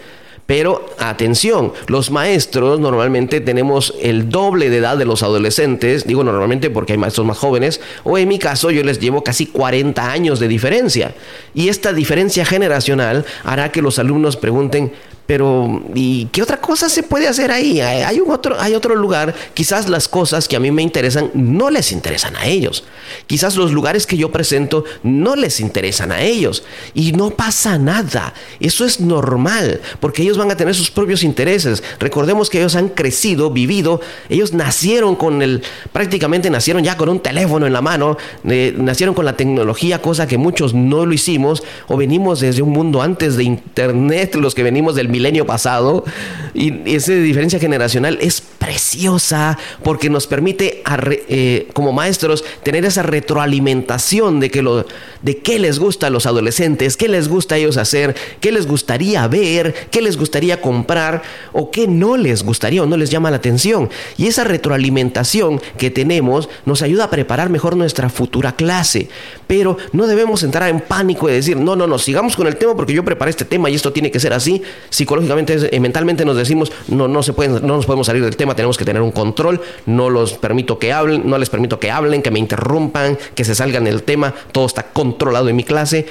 Pero 0.47 0.83
atención, 0.97 1.73
los 1.87 2.09
maestros 2.09 2.79
normalmente 2.79 3.39
tenemos 3.39 3.93
el 4.01 4.29
doble 4.29 4.71
de 4.71 4.77
edad 4.77 4.97
de 4.97 5.05
los 5.05 5.21
adolescentes, 5.21 6.07
digo 6.07 6.23
normalmente 6.23 6.71
porque 6.71 6.93
hay 6.93 6.97
maestros 6.97 7.27
más 7.27 7.37
jóvenes, 7.37 7.81
o 8.03 8.17
en 8.17 8.29
mi 8.29 8.39
caso 8.39 8.71
yo 8.71 8.81
les 8.81 8.99
llevo 8.99 9.23
casi 9.23 9.45
40 9.45 10.09
años 10.09 10.39
de 10.39 10.47
diferencia. 10.47 11.13
Y 11.53 11.67
esta 11.67 11.93
diferencia 11.93 12.45
generacional 12.45 13.25
hará 13.43 13.71
que 13.71 13.83
los 13.83 13.99
alumnos 13.99 14.37
pregunten, 14.37 14.93
pero, 15.27 15.83
¿y 15.93 16.25
qué 16.31 16.41
otra 16.41 16.61
cosa 16.61 16.87
se 16.87 17.03
puede 17.03 17.27
hacer 17.27 17.51
ahí? 17.51 17.81
Hay, 17.81 18.19
un 18.21 18.31
otro, 18.31 18.59
hay 18.59 18.73
otro 18.73 18.95
lugar, 18.95 19.35
quizás 19.53 19.89
las 19.89 20.07
cosas 20.07 20.47
que 20.47 20.55
a 20.55 20.59
mí 20.61 20.71
me 20.71 20.81
interesan 20.81 21.29
no 21.33 21.69
les 21.69 21.91
interesan 21.91 22.37
a 22.37 22.45
ellos. 22.45 22.85
Quizás 23.27 23.57
los 23.57 23.73
lugares 23.73 24.07
que 24.07 24.15
yo 24.15 24.31
presento 24.31 24.85
no 25.03 25.35
les 25.35 25.59
interesan 25.59 26.13
a 26.13 26.21
ellos. 26.21 26.63
Y 26.93 27.11
no 27.11 27.31
pasa 27.31 27.77
nada. 27.77 28.33
Eso 28.61 28.85
es 28.85 29.01
normal, 29.01 29.81
porque 29.99 30.21
ellos 30.21 30.37
van 30.37 30.49
a 30.49 30.55
tener 30.55 30.73
sus 30.73 30.89
propios 30.89 31.23
intereses. 31.23 31.83
Recordemos 31.99 32.49
que 32.49 32.59
ellos 32.59 32.75
han 32.75 32.87
crecido, 32.87 33.51
vivido, 33.51 33.99
ellos 34.29 34.53
nacieron 34.53 35.17
con 35.17 35.41
el, 35.41 35.61
prácticamente 35.91 36.49
nacieron 36.49 36.85
ya 36.85 36.95
con 36.95 37.09
un 37.09 37.19
teléfono 37.19 37.67
en 37.67 37.73
la 37.73 37.81
mano, 37.81 38.17
eh, 38.47 38.73
nacieron 38.77 39.13
con 39.13 39.25
la 39.25 39.35
tecnología, 39.35 40.01
cosa 40.01 40.25
que 40.25 40.37
muchos 40.37 40.73
no 40.73 41.05
lo 41.05 41.13
hicimos, 41.13 41.63
o 41.87 41.97
venimos 41.97 42.39
desde 42.39 42.61
un 42.61 42.69
mundo 42.69 43.01
antes 43.01 43.35
de 43.35 43.43
Internet, 43.43 44.35
los 44.35 44.55
que 44.55 44.63
venimos 44.63 44.95
del 44.95 45.09
milenio 45.17 45.45
pasado. 45.47 46.05
Y 46.53 46.95
esa 46.95 47.13
diferencia 47.13 47.59
generacional 47.59 48.17
es 48.21 48.41
preciosa 48.41 49.57
porque 49.83 50.09
nos 50.09 50.27
permite 50.27 50.83
eh, 51.29 51.67
como 51.73 51.91
maestros 51.91 52.43
tener 52.63 52.85
esa 52.85 53.03
retroalimentación 53.03 54.39
de, 54.39 54.49
que 54.49 54.61
lo, 54.61 54.85
de 55.21 55.37
qué 55.37 55.59
les 55.59 55.79
gusta 55.79 56.07
a 56.07 56.09
los 56.09 56.25
adolescentes, 56.25 56.97
qué 56.97 57.07
les 57.07 57.27
gusta 57.27 57.55
a 57.55 57.57
ellos 57.57 57.77
hacer, 57.77 58.15
qué 58.41 58.51
les 58.51 58.67
gustaría 58.67 59.27
ver, 59.27 59.73
qué 59.91 60.01
les 60.01 60.17
gustaría 60.17 60.61
comprar 60.61 61.21
o 61.53 61.71
qué 61.71 61.87
no 61.87 62.17
les 62.17 62.43
gustaría 62.43 62.83
o 62.83 62.85
no 62.85 62.97
les 62.97 63.09
llama 63.09 63.31
la 63.31 63.37
atención. 63.37 63.89
Y 64.17 64.27
esa 64.27 64.43
retroalimentación 64.43 65.61
que 65.77 65.91
tenemos 65.91 66.49
nos 66.65 66.81
ayuda 66.81 67.05
a 67.05 67.09
preparar 67.09 67.49
mejor 67.49 67.75
nuestra 67.75 68.09
futura 68.09 68.55
clase. 68.55 69.09
Pero 69.47 69.77
no 69.93 70.07
debemos 70.07 70.43
entrar 70.43 70.69
en 70.69 70.81
pánico 70.81 71.29
y 71.29 71.33
decir, 71.33 71.57
no, 71.57 71.75
no, 71.75 71.87
no, 71.87 71.97
sigamos 71.99 72.35
con 72.35 72.47
el 72.47 72.57
tema 72.57 72.75
porque 72.75 72.93
yo 72.93 73.05
preparé 73.05 73.31
este 73.31 73.45
tema 73.45 73.69
y 73.69 73.75
esto 73.75 73.93
tiene 73.93 74.11
que 74.11 74.19
ser 74.19 74.33
así. 74.33 74.61
Psicológicamente, 75.07 75.73
eh, 75.73 75.79
mentalmente 75.79 76.25
nos 76.25 76.35
decimos, 76.35 76.69
no, 76.89 77.07
no, 77.07 77.23
se 77.23 77.31
pueden, 77.31 77.65
no 77.65 77.77
nos 77.77 77.85
podemos 77.85 78.07
salir 78.07 78.21
del 78.25 78.35
tema, 78.35 78.55
tenemos 78.55 78.77
que 78.77 78.83
tener 78.83 79.01
un 79.01 79.11
control, 79.11 79.61
no 79.85 80.09
los 80.09 80.33
permito 80.33 80.77
que 80.79 80.91
hablen, 80.91 81.21
no 81.29 81.37
les 81.37 81.49
permito 81.49 81.79
que 81.79 81.89
hablen, 81.89 82.21
que 82.21 82.29
me 82.29 82.39
interrumpan, 82.39 83.17
que 83.33 83.45
se 83.45 83.55
salgan 83.55 83.85
del 83.85 84.03
tema, 84.03 84.33
todo 84.51 84.65
está 84.65 84.83
controlado 84.83 85.47
en 85.47 85.55
mi 85.55 85.63
clase. 85.63 86.05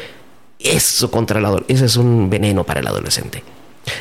Eso 0.58 1.10
contra 1.10 1.40
el 1.40 1.64
ese 1.68 1.84
es 1.84 1.96
un 1.96 2.30
veneno 2.30 2.64
para 2.64 2.80
el 2.80 2.86
adolescente. 2.86 3.42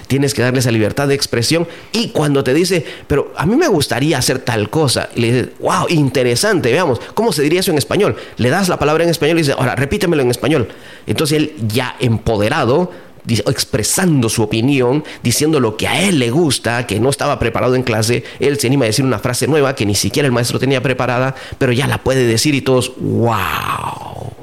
tienes 0.08 0.34
que 0.34 0.42
darle 0.42 0.60
esa 0.60 0.72
libertad 0.72 1.10
de 1.10 1.16
expresión 1.16 1.68
y 1.92 2.12
cuando 2.12 2.42
te 2.42 2.54
dice, 2.54 2.86
pero 3.06 3.34
a 3.36 3.46
mí 3.46 3.58
me 3.58 3.68
gustaría 3.68 4.18
hacer 4.18 4.40
tal 4.40 4.70
cosa, 4.70 5.10
y 5.14 5.20
le 5.20 5.28
dices, 5.28 5.50
wow, 5.60 5.88
interesante, 5.90 6.72
veamos, 6.72 7.02
¿cómo 7.14 7.34
se 7.34 7.42
diría 7.42 7.60
eso 7.60 7.72
en 7.72 7.80
español? 7.80 8.16
Le 8.38 8.50
das 8.50 8.70
la 8.70 8.80
palabra 8.80 9.04
en 9.04 9.10
español 9.10 9.40
y 9.40 9.42
dice, 9.42 9.56
ahora 9.58 9.75
repítemelo 9.75 10.22
en 10.22 10.32
español. 10.32 10.70
Entonces 11.06 11.38
él 11.38 11.54
ya 11.68 11.98
empoderado 12.00 12.92
expresando 13.27 14.29
su 14.29 14.44
opinión, 14.44 15.03
diciendo 15.24 15.60
lo 15.60 15.77
que 15.77 15.88
a 15.88 16.01
él 16.01 16.20
le 16.20 16.29
gusta, 16.29 16.86
que 16.88 17.00
no 17.00 17.10
estaba 17.10 17.39
preparado 17.39 17.75
en 17.75 17.84
clase, 17.84 18.24
él 18.39 18.60
se 18.60 18.67
anima 18.67 18.86
a 18.86 18.88
decir 18.88 19.05
una 19.05 19.20
frase 19.20 19.48
nueva 19.48 19.75
que 19.75 19.86
ni 19.86 19.96
siquiera 19.96 20.25
el 20.25 20.32
maestro 20.32 20.60
tenía 20.60 20.82
preparada, 20.82 21.36
pero 21.58 21.72
ya 21.72 21.88
la 21.88 22.03
puede 22.03 22.25
decir 22.25 22.55
y 22.55 22.62
todos, 22.62 22.94
wow. 22.98 24.34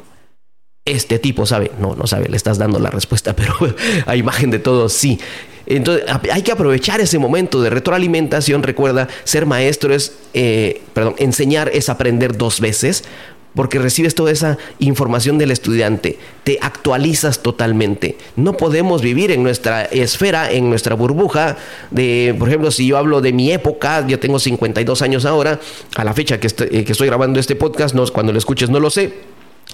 Este 0.84 1.20
tipo 1.20 1.46
sabe, 1.46 1.70
no, 1.78 1.94
no 1.94 2.08
sabe, 2.08 2.28
le 2.28 2.36
estás 2.36 2.58
dando 2.58 2.80
la 2.80 2.90
respuesta, 2.90 3.36
pero 3.36 3.54
a 4.06 4.16
imagen 4.16 4.50
de 4.50 4.58
todos 4.58 4.92
sí. 4.92 5.20
Entonces 5.66 6.04
hay 6.32 6.42
que 6.42 6.52
aprovechar 6.52 7.00
ese 7.00 7.18
momento 7.18 7.62
de 7.62 7.70
retroalimentación. 7.70 8.62
Recuerda, 8.64 9.08
ser 9.24 9.46
maestro 9.46 9.94
es, 9.94 10.12
eh, 10.34 10.82
perdón, 10.92 11.14
enseñar 11.18 11.70
es 11.72 11.88
aprender 11.88 12.36
dos 12.36 12.60
veces 12.60 13.04
porque 13.54 13.78
recibes 13.78 14.14
toda 14.14 14.30
esa 14.30 14.58
información 14.78 15.38
del 15.38 15.50
estudiante, 15.50 16.18
te 16.44 16.58
actualizas 16.60 17.42
totalmente. 17.42 18.16
No 18.36 18.56
podemos 18.56 19.02
vivir 19.02 19.30
en 19.30 19.42
nuestra 19.42 19.84
esfera, 19.84 20.50
en 20.50 20.70
nuestra 20.70 20.94
burbuja 20.94 21.56
de, 21.90 22.34
por 22.38 22.48
ejemplo, 22.48 22.70
si 22.70 22.86
yo 22.86 22.98
hablo 22.98 23.20
de 23.20 23.32
mi 23.32 23.52
época, 23.52 24.06
yo 24.06 24.18
tengo 24.18 24.38
52 24.38 25.02
años 25.02 25.24
ahora, 25.24 25.60
a 25.96 26.04
la 26.04 26.14
fecha 26.14 26.40
que 26.40 26.46
estoy, 26.46 26.68
eh, 26.70 26.84
que 26.84 26.92
estoy 26.92 27.08
grabando 27.08 27.40
este 27.40 27.56
podcast, 27.56 27.94
no, 27.94 28.06
cuando 28.08 28.32
lo 28.32 28.38
escuches 28.38 28.70
no 28.70 28.80
lo 28.80 28.90
sé, 28.90 29.12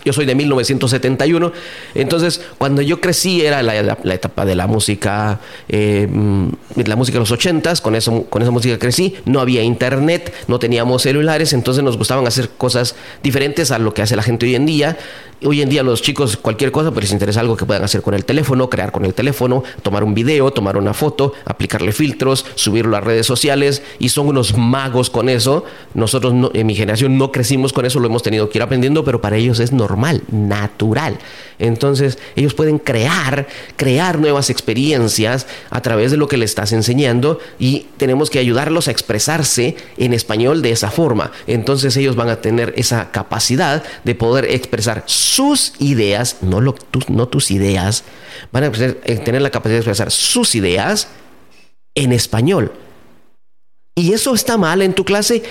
yo 0.09 0.13
soy 0.15 0.25
de 0.25 0.35
1971, 0.35 1.53
entonces 1.95 2.41
cuando 2.57 2.81
yo 2.81 2.99
crecí 2.99 3.43
era 3.43 3.63
la, 3.63 4.15
etapa 4.15 4.47
de 4.47 4.55
la 4.55 4.67
música, 4.67 5.41
eh, 5.69 6.09
mm, 6.11 6.49
la 6.87 6.97
música 6.97 7.17
de 7.17 7.21
los 7.21 7.31
80s, 7.31 7.83
con, 7.83 7.95
eso, 7.95 8.25
con 8.25 8.41
esa 8.41 8.51
música 8.51 8.79
crecí, 8.79 9.17
no 9.27 9.41
había 9.41 9.63
internet, 9.63 10.33
no 10.47 10.59
teníamos 10.59 11.03
celulares, 11.03 11.53
entonces 11.53 11.85
nos 11.85 11.99
gustaban 11.99 12.27
hacer 12.27 12.49
cosas 12.49 12.95
diferentes 13.23 13.71
a 13.71 13.79
lo 13.79 13.93
que 13.93 14.01
hace 14.01 14.17
la 14.17 14.23
gente 14.23 14.47
hoy 14.47 14.55
en 14.55 14.65
día. 14.65 14.97
Hoy 15.45 15.63
en 15.63 15.69
día 15.69 15.85
los 15.85 16.03
chicos 16.03 16.37
cualquier 16.37 16.73
cosa, 16.73 16.91
pues 16.91 17.05
les 17.05 17.13
interesa 17.13 17.39
algo 17.39 17.57
que 17.57 17.65
puedan 17.65 17.85
hacer 17.85 18.03
con 18.03 18.13
el 18.13 18.25
teléfono, 18.25 18.69
crear 18.69 18.91
con 18.91 19.05
el 19.05 19.15
teléfono, 19.15 19.63
tomar 19.83 20.03
un 20.03 20.13
video, 20.13 20.51
tomar 20.51 20.77
una 20.77 20.95
foto, 20.95 21.33
aplicarle 21.45 21.93
filtros, 21.93 22.45
subirlo 22.57 22.97
a 22.97 23.01
redes 23.01 23.25
sociales 23.25 23.83
y 24.01 24.09
son 24.09 24.27
unos 24.27 24.59
magos 24.59 25.11
con 25.11 25.29
eso. 25.29 25.65
Nosotros 25.95 26.35
en 26.55 26.67
mi 26.67 26.75
generación 26.75 27.17
no 27.19 27.31
crecimos 27.31 27.73
con 27.73 27.87
eso, 27.87 28.01
lo 28.01 28.09
hemos 28.09 28.25
tenido 28.25 28.51
que 28.51 28.59
ir 28.59 28.63
aprendiendo, 28.63 29.05
pero 29.05 29.21
para 29.21 29.37
ellos 29.37 29.61
es 29.61 29.71
normal, 29.71 30.23
natural. 30.33 31.19
Entonces 31.61 32.19
ellos 32.35 32.55
pueden 32.55 32.81
crear, 32.81 33.47
crear 33.77 34.19
nuevas 34.19 34.51
experiencias 34.51 35.47
a 35.71 35.81
través 35.83 36.11
de 36.11 36.17
lo 36.17 36.27
que 36.27 36.37
le 36.37 36.47
estás 36.47 36.73
enseñando 36.73 37.39
y 37.61 37.87
tenemos 37.97 38.29
que 38.31 38.41
ayudarlos 38.41 38.89
a 38.89 38.91
expresarse 38.91 39.77
en 39.99 40.15
español 40.15 40.63
de 40.63 40.73
esa 40.73 40.91
forma. 40.91 41.31
Entonces 41.47 41.97
ellos 41.97 42.17
van 42.17 42.29
a 42.29 42.41
tener 42.41 42.75
esa 42.77 43.13
capacidad 43.13 43.85
de 44.03 44.15
poder 44.17 44.47
expresar 44.47 45.05
sus 45.29 45.75
ideas, 45.79 46.39
no, 46.41 46.61
lo, 46.61 46.75
no 47.09 47.29
tus 47.29 47.51
ideas, 47.51 48.05
van 48.53 48.65
a 48.65 48.67
eh, 48.69 49.21
tener 49.25 49.43
la 49.43 49.51
capacidad 49.51 49.77
de 49.77 49.81
expresar 49.81 50.11
sus 50.11 50.55
ideas 50.55 51.09
en 51.95 52.13
español. 52.13 52.73
¿Y 53.95 54.13
eso 54.13 54.35
está 54.35 54.57
mal 54.57 54.83
en 54.83 54.95
tu 54.95 55.05
clase? 55.05 55.43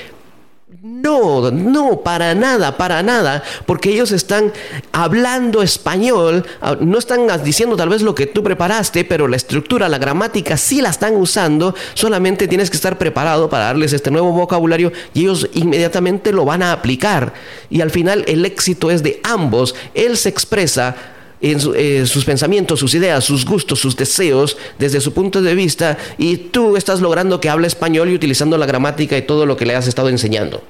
No, 0.83 1.49
no, 1.49 2.01
para 2.01 2.35
nada, 2.35 2.77
para 2.77 3.01
nada, 3.01 3.41
porque 3.65 3.89
ellos 3.89 4.11
están 4.11 4.53
hablando 4.91 5.63
español, 5.63 6.45
ah, 6.61 6.77
no 6.79 6.99
están 6.99 7.27
diciendo 7.43 7.75
tal 7.75 7.89
vez 7.89 8.03
lo 8.03 8.13
que 8.13 8.27
tú 8.27 8.43
preparaste, 8.43 9.03
pero 9.03 9.27
la 9.27 9.37
estructura, 9.37 9.89
la 9.89 9.97
gramática 9.97 10.55
sí 10.55 10.79
la 10.81 10.89
están 10.89 11.15
usando, 11.15 11.73
solamente 11.95 12.47
tienes 12.47 12.69
que 12.69 12.77
estar 12.77 12.99
preparado 12.99 13.49
para 13.49 13.65
darles 13.65 13.91
este 13.91 14.11
nuevo 14.11 14.31
vocabulario 14.31 14.91
y 15.15 15.21
ellos 15.21 15.49
inmediatamente 15.55 16.31
lo 16.31 16.45
van 16.45 16.61
a 16.61 16.73
aplicar. 16.73 17.33
Y 17.71 17.81
al 17.81 17.89
final 17.89 18.23
el 18.27 18.45
éxito 18.45 18.91
es 18.91 19.01
de 19.01 19.19
ambos, 19.23 19.73
él 19.95 20.15
se 20.15 20.29
expresa 20.29 20.95
en 21.41 21.59
eh, 21.75 22.05
sus 22.05 22.25
pensamientos, 22.25 22.79
sus 22.79 22.93
ideas, 22.93 23.23
sus 23.23 23.45
gustos, 23.45 23.79
sus 23.79 23.95
deseos 23.95 24.57
desde 24.79 25.01
su 25.01 25.13
punto 25.13 25.41
de 25.41 25.55
vista 25.55 25.97
y 26.17 26.37
tú 26.37 26.77
estás 26.77 27.01
logrando 27.01 27.39
que 27.39 27.49
hable 27.49 27.67
español 27.67 28.09
y 28.09 28.15
utilizando 28.15 28.57
la 28.57 28.65
gramática 28.65 29.17
y 29.17 29.23
todo 29.23 29.45
lo 29.45 29.57
que 29.57 29.65
le 29.65 29.75
has 29.75 29.87
estado 29.87 30.09
enseñando. 30.09 30.63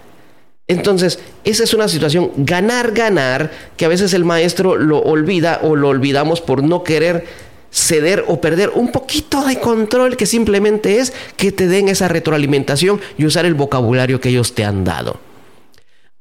Entonces, 0.67 1.19
esa 1.45 1.63
es 1.63 1.73
una 1.73 1.87
situación 1.87 2.31
ganar, 2.35 2.91
ganar, 2.91 3.51
que 3.77 3.85
a 3.85 3.87
veces 3.87 4.13
el 4.13 4.25
maestro 4.25 4.75
lo 4.75 4.99
olvida 4.99 5.61
o 5.63 5.75
lo 5.75 5.87
olvidamos 5.89 6.41
por 6.41 6.61
no 6.61 6.83
querer 6.83 7.25
ceder 7.71 8.25
o 8.27 8.41
perder 8.41 8.71
un 8.75 8.91
poquito 8.91 9.45
de 9.45 9.59
control 9.59 10.17
que 10.17 10.25
simplemente 10.25 10.99
es 10.99 11.13
que 11.35 11.51
te 11.51 11.67
den 11.67 11.89
esa 11.89 12.07
retroalimentación 12.07 12.99
y 13.17 13.25
usar 13.25 13.45
el 13.45 13.53
vocabulario 13.53 14.19
que 14.19 14.29
ellos 14.29 14.55
te 14.55 14.65
han 14.65 14.83
dado 14.83 15.19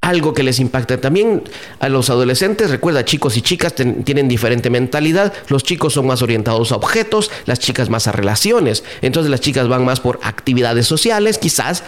algo 0.06 0.32
que 0.32 0.44
les 0.44 0.60
impacta 0.60 1.00
también 1.00 1.42
a 1.80 1.88
los 1.88 2.10
adolescentes. 2.10 2.70
Recuerda, 2.70 3.04
chicos 3.04 3.36
y 3.36 3.42
chicas 3.42 3.74
tienen 3.74 4.28
diferente 4.28 4.70
mentalidad. 4.70 5.32
Los 5.48 5.64
chicos 5.64 5.94
son 5.94 6.06
más 6.06 6.22
orientados 6.22 6.70
a 6.70 6.76
objetos, 6.76 7.32
las 7.44 7.58
chicas 7.58 7.90
más 7.90 8.06
a 8.06 8.12
relaciones. 8.12 8.84
Entonces 9.02 9.30
las 9.30 9.40
chicas 9.40 9.66
van 9.66 9.84
más 9.84 9.98
por 9.98 10.20
actividades 10.22 10.86
sociales. 10.86 11.38
Quizás 11.38 11.82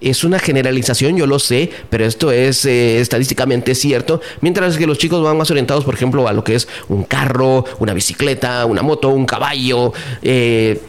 es 0.00 0.22
una 0.22 0.38
generalización, 0.38 1.16
yo 1.16 1.26
lo 1.26 1.40
sé, 1.40 1.70
pero 1.90 2.04
esto 2.04 2.30
es 2.30 2.64
eh, 2.64 3.00
estadísticamente 3.00 3.74
cierto. 3.74 4.20
Mientras 4.40 4.76
que 4.76 4.86
los 4.86 4.98
chicos 4.98 5.24
van 5.24 5.36
más 5.36 5.50
orientados, 5.50 5.84
por 5.84 5.94
ejemplo, 5.94 6.28
a 6.28 6.32
lo 6.32 6.44
que 6.44 6.54
es 6.54 6.68
un 6.88 7.02
carro, 7.02 7.64
una 7.80 7.92
bicicleta, 7.92 8.66
una 8.66 8.82
moto, 8.82 9.08
un 9.08 9.26
caballo. 9.26 9.92
Eh, 10.22 10.80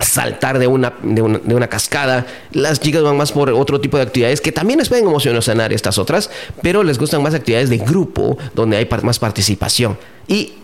saltar 0.00 0.58
de 0.58 0.66
una, 0.66 0.92
de 1.02 1.22
una, 1.22 1.68
cascada. 1.68 2.26
Las 2.52 2.80
chicas 2.80 3.02
van 3.02 3.16
más 3.16 3.32
por 3.32 3.50
otro 3.50 3.80
tipo 3.80 3.96
de 3.96 4.02
actividades 4.02 4.40
que 4.40 4.52
también 4.52 4.78
les 4.78 4.88
pueden 4.88 5.06
emocionar 5.06 5.72
estas 5.72 5.98
otras, 5.98 6.30
pero 6.62 6.82
les 6.82 6.98
gustan 6.98 7.22
más 7.22 7.34
actividades 7.34 7.70
de 7.70 7.78
grupo, 7.78 8.36
donde 8.54 8.76
hay 8.76 8.88
más 9.02 9.18
participación. 9.18 9.98
Y 10.26 10.54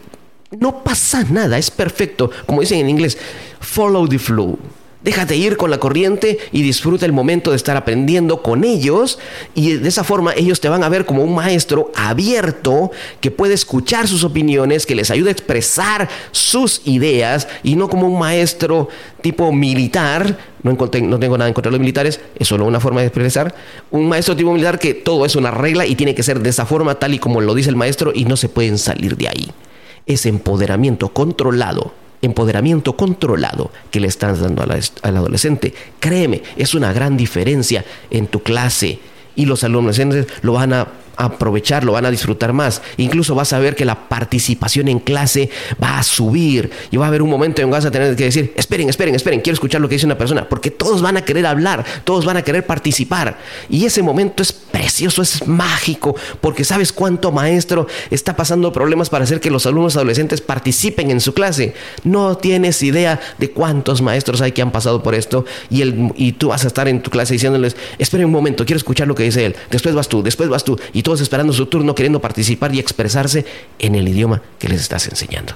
no 0.51 0.83
pasa 0.83 1.25
nada, 1.31 1.59
es 1.59 1.71
perfecto. 1.71 2.31
Como 2.47 2.61
dicen 2.61 2.81
en 2.81 2.90
inglés, 2.90 3.16
follow 3.61 4.09
the 4.09 4.19
flow. 4.19 4.59
Déjate 5.02 5.34
ir 5.34 5.56
con 5.56 5.70
la 5.70 5.80
corriente 5.80 6.38
y 6.52 6.60
disfruta 6.60 7.06
el 7.06 7.12
momento 7.12 7.50
de 7.50 7.56
estar 7.56 7.74
aprendiendo 7.74 8.42
con 8.42 8.64
ellos 8.64 9.18
y 9.54 9.72
de 9.72 9.88
esa 9.88 10.04
forma 10.04 10.34
ellos 10.34 10.60
te 10.60 10.68
van 10.68 10.84
a 10.84 10.90
ver 10.90 11.06
como 11.06 11.24
un 11.24 11.34
maestro 11.34 11.90
abierto 11.96 12.90
que 13.22 13.30
puede 13.30 13.54
escuchar 13.54 14.06
sus 14.08 14.24
opiniones, 14.24 14.84
que 14.84 14.94
les 14.94 15.10
ayuda 15.10 15.30
a 15.30 15.32
expresar 15.32 16.06
sus 16.32 16.82
ideas 16.84 17.48
y 17.62 17.76
no 17.76 17.88
como 17.88 18.08
un 18.08 18.18
maestro 18.18 18.90
tipo 19.22 19.50
militar. 19.52 20.36
No, 20.62 20.72
no 20.72 21.18
tengo 21.18 21.38
nada 21.38 21.48
en 21.48 21.54
contra 21.54 21.70
de 21.70 21.78
los 21.78 21.80
militares, 21.80 22.20
es 22.38 22.48
solo 22.48 22.66
una 22.66 22.78
forma 22.78 23.00
de 23.00 23.06
expresar. 23.06 23.54
Un 23.90 24.06
maestro 24.06 24.36
tipo 24.36 24.52
militar 24.52 24.78
que 24.78 24.92
todo 24.92 25.24
es 25.24 25.34
una 25.34 25.50
regla 25.50 25.86
y 25.86 25.94
tiene 25.94 26.14
que 26.14 26.22
ser 26.22 26.40
de 26.40 26.50
esa 26.50 26.66
forma 26.66 26.96
tal 26.96 27.14
y 27.14 27.18
como 27.18 27.40
lo 27.40 27.54
dice 27.54 27.70
el 27.70 27.76
maestro 27.76 28.12
y 28.14 28.26
no 28.26 28.36
se 28.36 28.50
pueden 28.50 28.76
salir 28.76 29.16
de 29.16 29.28
ahí. 29.28 29.50
Es 30.04 30.26
empoderamiento 30.26 31.08
controlado 31.08 31.94
empoderamiento 32.22 32.94
controlado 32.94 33.70
que 33.90 34.00
le 34.00 34.09
estás 34.09 34.40
dando 34.40 34.62
al, 34.62 34.83
adolescente. 35.02 35.74
Créeme, 35.98 36.42
es 36.56 36.74
una 36.74 36.92
gran 36.92 37.16
diferencia 37.16 37.85
en 38.11 38.26
tu 38.26 38.42
clase 38.42 38.98
y 39.37 39.46
los 39.46 39.64
alumnos 39.64 40.00
lo 40.42 40.52
van 40.52 40.72
a 40.72 40.88
aprovechar, 41.16 41.85
lo 41.85 41.92
van 41.92 42.07
a 42.07 42.11
disfrutar 42.11 42.53
más. 42.53 42.83
Incluso 42.96 43.35
vas 43.35 43.53
a 43.53 43.59
ver 43.59 43.77
que 43.77 43.85
la 43.85 44.09
participación 44.09 44.88
en 44.88 44.99
clase 44.99 45.51
va 45.83 45.99
a 45.99 46.03
subir 46.03 46.70
y 46.90 46.96
va 46.96 47.07
a 47.07 47.09
haber 47.09 47.23
un 47.23 47.31
momento 47.31 47.62
en 47.62 47.68
que 47.68 47.73
vas 47.73 47.85
a 47.85 47.90
tener 47.90 48.16
que 48.16 48.25
decir, 48.25 48.53
esperen, 48.57 48.88
esperen, 48.88 49.14
esperen, 49.14 49.40
quiero 49.40 49.55
escuchar 49.55 49.81
lo 49.81 49.88
que 49.88 49.96
dice 49.96 50.07
una 50.07 50.18
persona, 50.18 50.49
porque 50.49 50.70
todos 50.70 51.03
van 51.03 51.16
a 51.16 51.25
querer 51.25 51.46
hablar, 51.46 51.85
todos 52.05 52.25
van 52.25 52.37
a 52.37 52.42
querer 52.42 52.66
participar. 52.66 53.38
Y 53.68 53.85
ese 53.85 54.03
momento 54.03 54.42
es 54.42 54.53
precioso, 54.53 55.23
es 55.23 55.46
mágico, 55.46 56.16
porque 56.40 56.64
sabes 56.64 56.92
cuánto 56.92 57.33
maestro 57.33 57.87
está 58.11 58.37
pasando 58.37 58.73
problemas 58.73 59.11
para 59.11 59.25
hacer 59.25 59.40
que 59.40 59.51
los 59.51 59.66
alumnos 59.66 59.96
adolescentes 59.96 60.40
participen 60.40 61.11
en 61.11 61.20
su 61.20 61.35
clase. 61.35 61.75
No 62.05 62.37
tienes 62.37 62.83
idea 62.83 63.20
de 63.38 63.51
cuántos 63.51 64.03
maestros 64.03 64.40
hay 64.40 64.53
que 64.53 64.62
han 64.62 64.73
pasado 64.73 65.03
por 65.03 65.14
esto 65.14 65.44
y, 65.68 65.83
el, 65.83 66.12
y 66.16 66.33
tú 66.33 66.49
vas 66.49 66.64
a 66.64 66.66
estar 66.66 66.88
en 66.88 67.03
tu 67.03 67.11
clase 67.11 67.35
diciéndoles, 67.35 67.77
esperen 67.99 68.27
un 68.27 68.33
momento, 68.33 68.64
quiero 68.64 68.79
escuchar 68.79 69.09
lo 69.09 69.14
que 69.14 69.25
dice 69.25 69.46
él, 69.46 69.57
después 69.70 69.94
vas 69.94 70.09
tú, 70.09 70.23
después 70.23 70.49
vas 70.49 70.64
tú, 70.64 70.79
y 70.92 71.03
tú 71.03 71.10
esperando 71.18 71.53
su 71.53 71.66
turno, 71.66 71.94
queriendo 71.94 72.20
participar 72.20 72.75
y 72.75 72.79
expresarse 72.79 73.44
en 73.79 73.94
el 73.94 74.07
idioma 74.07 74.42
que 74.59 74.68
les 74.68 74.81
estás 74.81 75.09
enseñando. 75.09 75.55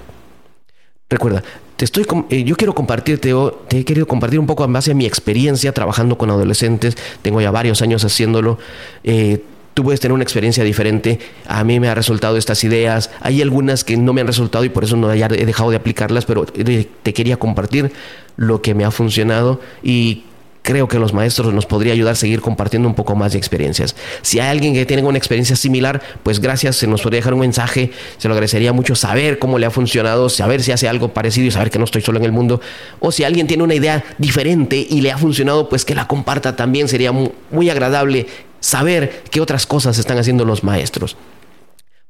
Recuerda, 1.09 1.45
te 1.77 1.85
estoy, 1.85 2.07
eh, 2.31 2.45
yo 2.45 2.57
quiero 2.57 2.75
compartirte, 2.75 3.33
te 3.69 3.79
he 3.79 3.85
querido 3.85 4.07
compartir 4.07 4.41
un 4.41 4.47
poco 4.47 4.65
en 4.65 4.73
base 4.73 4.93
a 4.93 4.95
mi 4.95 5.07
experiencia 5.07 5.73
trabajando 5.73 6.17
con 6.19 6.31
adolescentes. 6.31 6.97
Tengo 7.23 7.41
ya 7.41 7.51
varios 7.51 7.83
años 7.83 8.05
haciéndolo. 8.05 8.59
Eh, 9.05 9.43
tú 9.75 9.85
puedes 9.85 10.01
tener 10.01 10.13
una 10.13 10.23
experiencia 10.23 10.65
diferente. 10.65 11.19
A 11.47 11.63
mí 11.63 11.79
me 11.79 11.89
han 11.89 11.97
resultado 11.97 12.37
estas 12.37 12.65
ideas. 12.65 13.11
Hay 13.21 13.43
algunas 13.43 13.85
que 13.85 13.97
no 13.97 14.13
me 14.13 14.23
han 14.23 14.27
resultado 14.27 14.65
y 14.65 14.71
por 14.71 14.85
eso 14.85 14.97
no 14.97 15.13
he 15.13 15.29
dejado 15.29 15.71
de 15.71 15.77
aplicarlas, 15.77 16.25
pero 16.25 16.47
te 16.47 17.13
quería 17.13 17.37
compartir 17.37 17.93
lo 18.37 18.63
que 18.63 18.75
me 18.75 18.85
ha 18.85 18.91
funcionado 18.91 19.61
y 19.83 20.25
creo 20.65 20.89
que 20.89 20.99
los 20.99 21.13
maestros 21.13 21.53
nos 21.53 21.67
podría 21.67 21.93
ayudar 21.93 22.15
a 22.15 22.17
seguir 22.17 22.41
compartiendo 22.41 22.89
un 22.89 22.95
poco 22.95 23.15
más 23.15 23.33
de 23.33 23.39
experiencias. 23.39 23.95
Si 24.23 24.41
hay 24.41 24.49
alguien 24.49 24.73
que 24.73 24.87
tiene 24.87 25.03
una 25.03 25.19
experiencia 25.19 25.55
similar, 25.57 26.03
pues 26.23 26.41
gracias, 26.41 26.77
se 26.77 26.87
nos 26.87 27.03
podría 27.03 27.19
dejar 27.19 27.35
un 27.35 27.41
mensaje, 27.41 27.93
se 28.17 28.29
lo 28.29 28.35
agradecería 28.35 28.73
mucho 28.73 28.95
saber 28.95 29.39
cómo 29.39 29.59
le 29.59 29.67
ha 29.67 29.71
funcionado, 29.71 30.31
saber 30.31 30.63
si 30.63 30.73
hace 30.73 30.89
algo 30.89 31.13
parecido 31.13 31.47
y 31.47 31.51
saber 31.51 31.71
que 31.71 31.79
no 31.79 31.85
estoy 31.85 32.01
solo 32.01 32.19
en 32.19 32.25
el 32.25 32.33
mundo, 32.33 32.63
o 32.99 33.13
si 33.13 33.25
alguien 33.25 33.47
tiene 33.47 33.63
una 33.63 33.75
idea 33.75 34.03
diferente 34.17 34.87
y 34.89 35.03
le 35.03 35.13
ha 35.13 35.19
funcionado, 35.19 35.69
pues 35.69 35.85
que 35.85 35.95
la 35.95 36.09
comparta 36.09 36.57
también, 36.57 36.89
sería 36.89 37.13
muy, 37.13 37.69
agradable 37.69 38.27
saber 38.61 39.23
qué 39.31 39.41
otras 39.41 39.67
cosas 39.67 39.99
están 39.99 40.17
haciendo 40.17 40.47
los 40.47 40.65
maestros. 40.65 41.17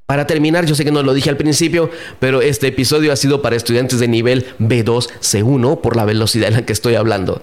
Para 0.06 0.26
terminar, 0.26 0.66
yo 0.66 0.74
sé 0.74 0.84
que 0.84 0.92
no 0.92 1.02
lo 1.02 1.14
dije 1.14 1.30
al 1.30 1.36
principio, 1.36 1.90
pero 2.20 2.42
este 2.42 2.68
episodio 2.68 3.12
ha 3.12 3.16
sido 3.16 3.42
para 3.42 3.56
estudiantes 3.56 3.98
de 3.98 4.06
nivel 4.06 4.46
B2, 4.60 5.08
C1, 5.20 5.80
por 5.80 5.96
la 5.96 6.04
velocidad 6.04 6.48
en 6.48 6.54
la 6.54 6.66
que 6.66 6.74
estoy 6.74 6.94
hablando. 6.94 7.40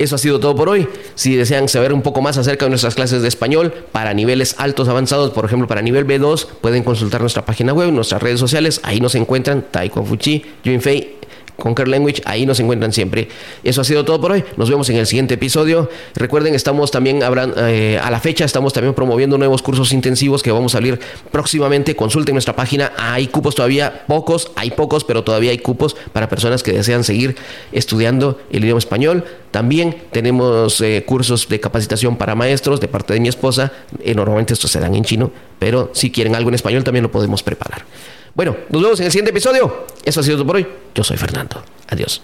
Eso 0.00 0.14
ha 0.14 0.18
sido 0.18 0.40
todo 0.40 0.56
por 0.56 0.70
hoy. 0.70 0.88
Si 1.14 1.36
desean 1.36 1.68
saber 1.68 1.92
un 1.92 2.00
poco 2.00 2.22
más 2.22 2.38
acerca 2.38 2.64
de 2.64 2.70
nuestras 2.70 2.94
clases 2.94 3.20
de 3.20 3.28
español 3.28 3.70
para 3.92 4.14
niveles 4.14 4.54
altos 4.56 4.88
avanzados, 4.88 5.30
por 5.32 5.44
ejemplo 5.44 5.68
para 5.68 5.82
nivel 5.82 6.06
B2, 6.06 6.46
pueden 6.62 6.82
consultar 6.82 7.20
nuestra 7.20 7.44
página 7.44 7.74
web, 7.74 7.92
nuestras 7.92 8.22
redes 8.22 8.40
sociales. 8.40 8.80
Ahí 8.82 8.98
nos 8.98 9.14
encuentran 9.14 9.66
Taiko 9.70 10.02
Fuchi, 10.02 10.42
Fei 10.80 11.19
Conquer 11.60 11.86
Language, 11.86 12.22
ahí 12.24 12.44
nos 12.44 12.58
encuentran 12.58 12.92
siempre. 12.92 13.28
Eso 13.62 13.82
ha 13.82 13.84
sido 13.84 14.04
todo 14.04 14.20
por 14.20 14.32
hoy. 14.32 14.44
Nos 14.56 14.68
vemos 14.68 14.90
en 14.90 14.96
el 14.96 15.06
siguiente 15.06 15.34
episodio. 15.34 15.88
Recuerden, 16.16 16.56
estamos 16.56 16.90
también, 16.90 17.20
eh, 17.22 18.00
a 18.02 18.10
la 18.10 18.18
fecha, 18.18 18.44
estamos 18.44 18.72
también 18.72 18.94
promoviendo 18.94 19.38
nuevos 19.38 19.62
cursos 19.62 19.92
intensivos 19.92 20.42
que 20.42 20.50
vamos 20.50 20.74
a 20.74 20.78
salir 20.78 20.98
próximamente. 21.30 21.94
Consulten 21.94 22.34
nuestra 22.34 22.56
página. 22.56 22.92
Hay 22.96 23.28
cupos 23.28 23.54
todavía, 23.54 24.04
pocos, 24.08 24.50
hay 24.56 24.72
pocos, 24.72 25.04
pero 25.04 25.22
todavía 25.22 25.52
hay 25.52 25.58
cupos 25.58 25.94
para 26.12 26.28
personas 26.28 26.64
que 26.64 26.72
desean 26.72 27.04
seguir 27.04 27.36
estudiando 27.70 28.40
el 28.50 28.64
idioma 28.64 28.80
español. 28.80 29.24
También 29.50 29.96
tenemos 30.12 30.80
eh, 30.80 31.04
cursos 31.06 31.48
de 31.48 31.60
capacitación 31.60 32.16
para 32.16 32.34
maestros 32.34 32.80
de 32.80 32.88
parte 32.88 33.14
de 33.14 33.20
mi 33.20 33.28
esposa. 33.28 33.72
Eh, 34.02 34.14
normalmente 34.14 34.54
estos 34.54 34.70
se 34.70 34.80
dan 34.80 34.94
en 34.94 35.04
chino, 35.04 35.30
pero 35.58 35.90
si 35.92 36.10
quieren 36.10 36.34
algo 36.34 36.48
en 36.48 36.54
español 36.54 36.84
también 36.84 37.02
lo 37.02 37.10
podemos 37.10 37.42
preparar. 37.42 37.84
Bueno, 38.34 38.56
nos 38.68 38.82
vemos 38.82 39.00
en 39.00 39.06
el 39.06 39.12
siguiente 39.12 39.30
episodio. 39.30 39.86
Eso 40.04 40.20
ha 40.20 40.22
sido 40.22 40.36
todo 40.36 40.46
por 40.46 40.56
hoy. 40.56 40.66
Yo 40.94 41.04
soy 41.04 41.16
Fernando. 41.16 41.62
Adiós. 41.88 42.22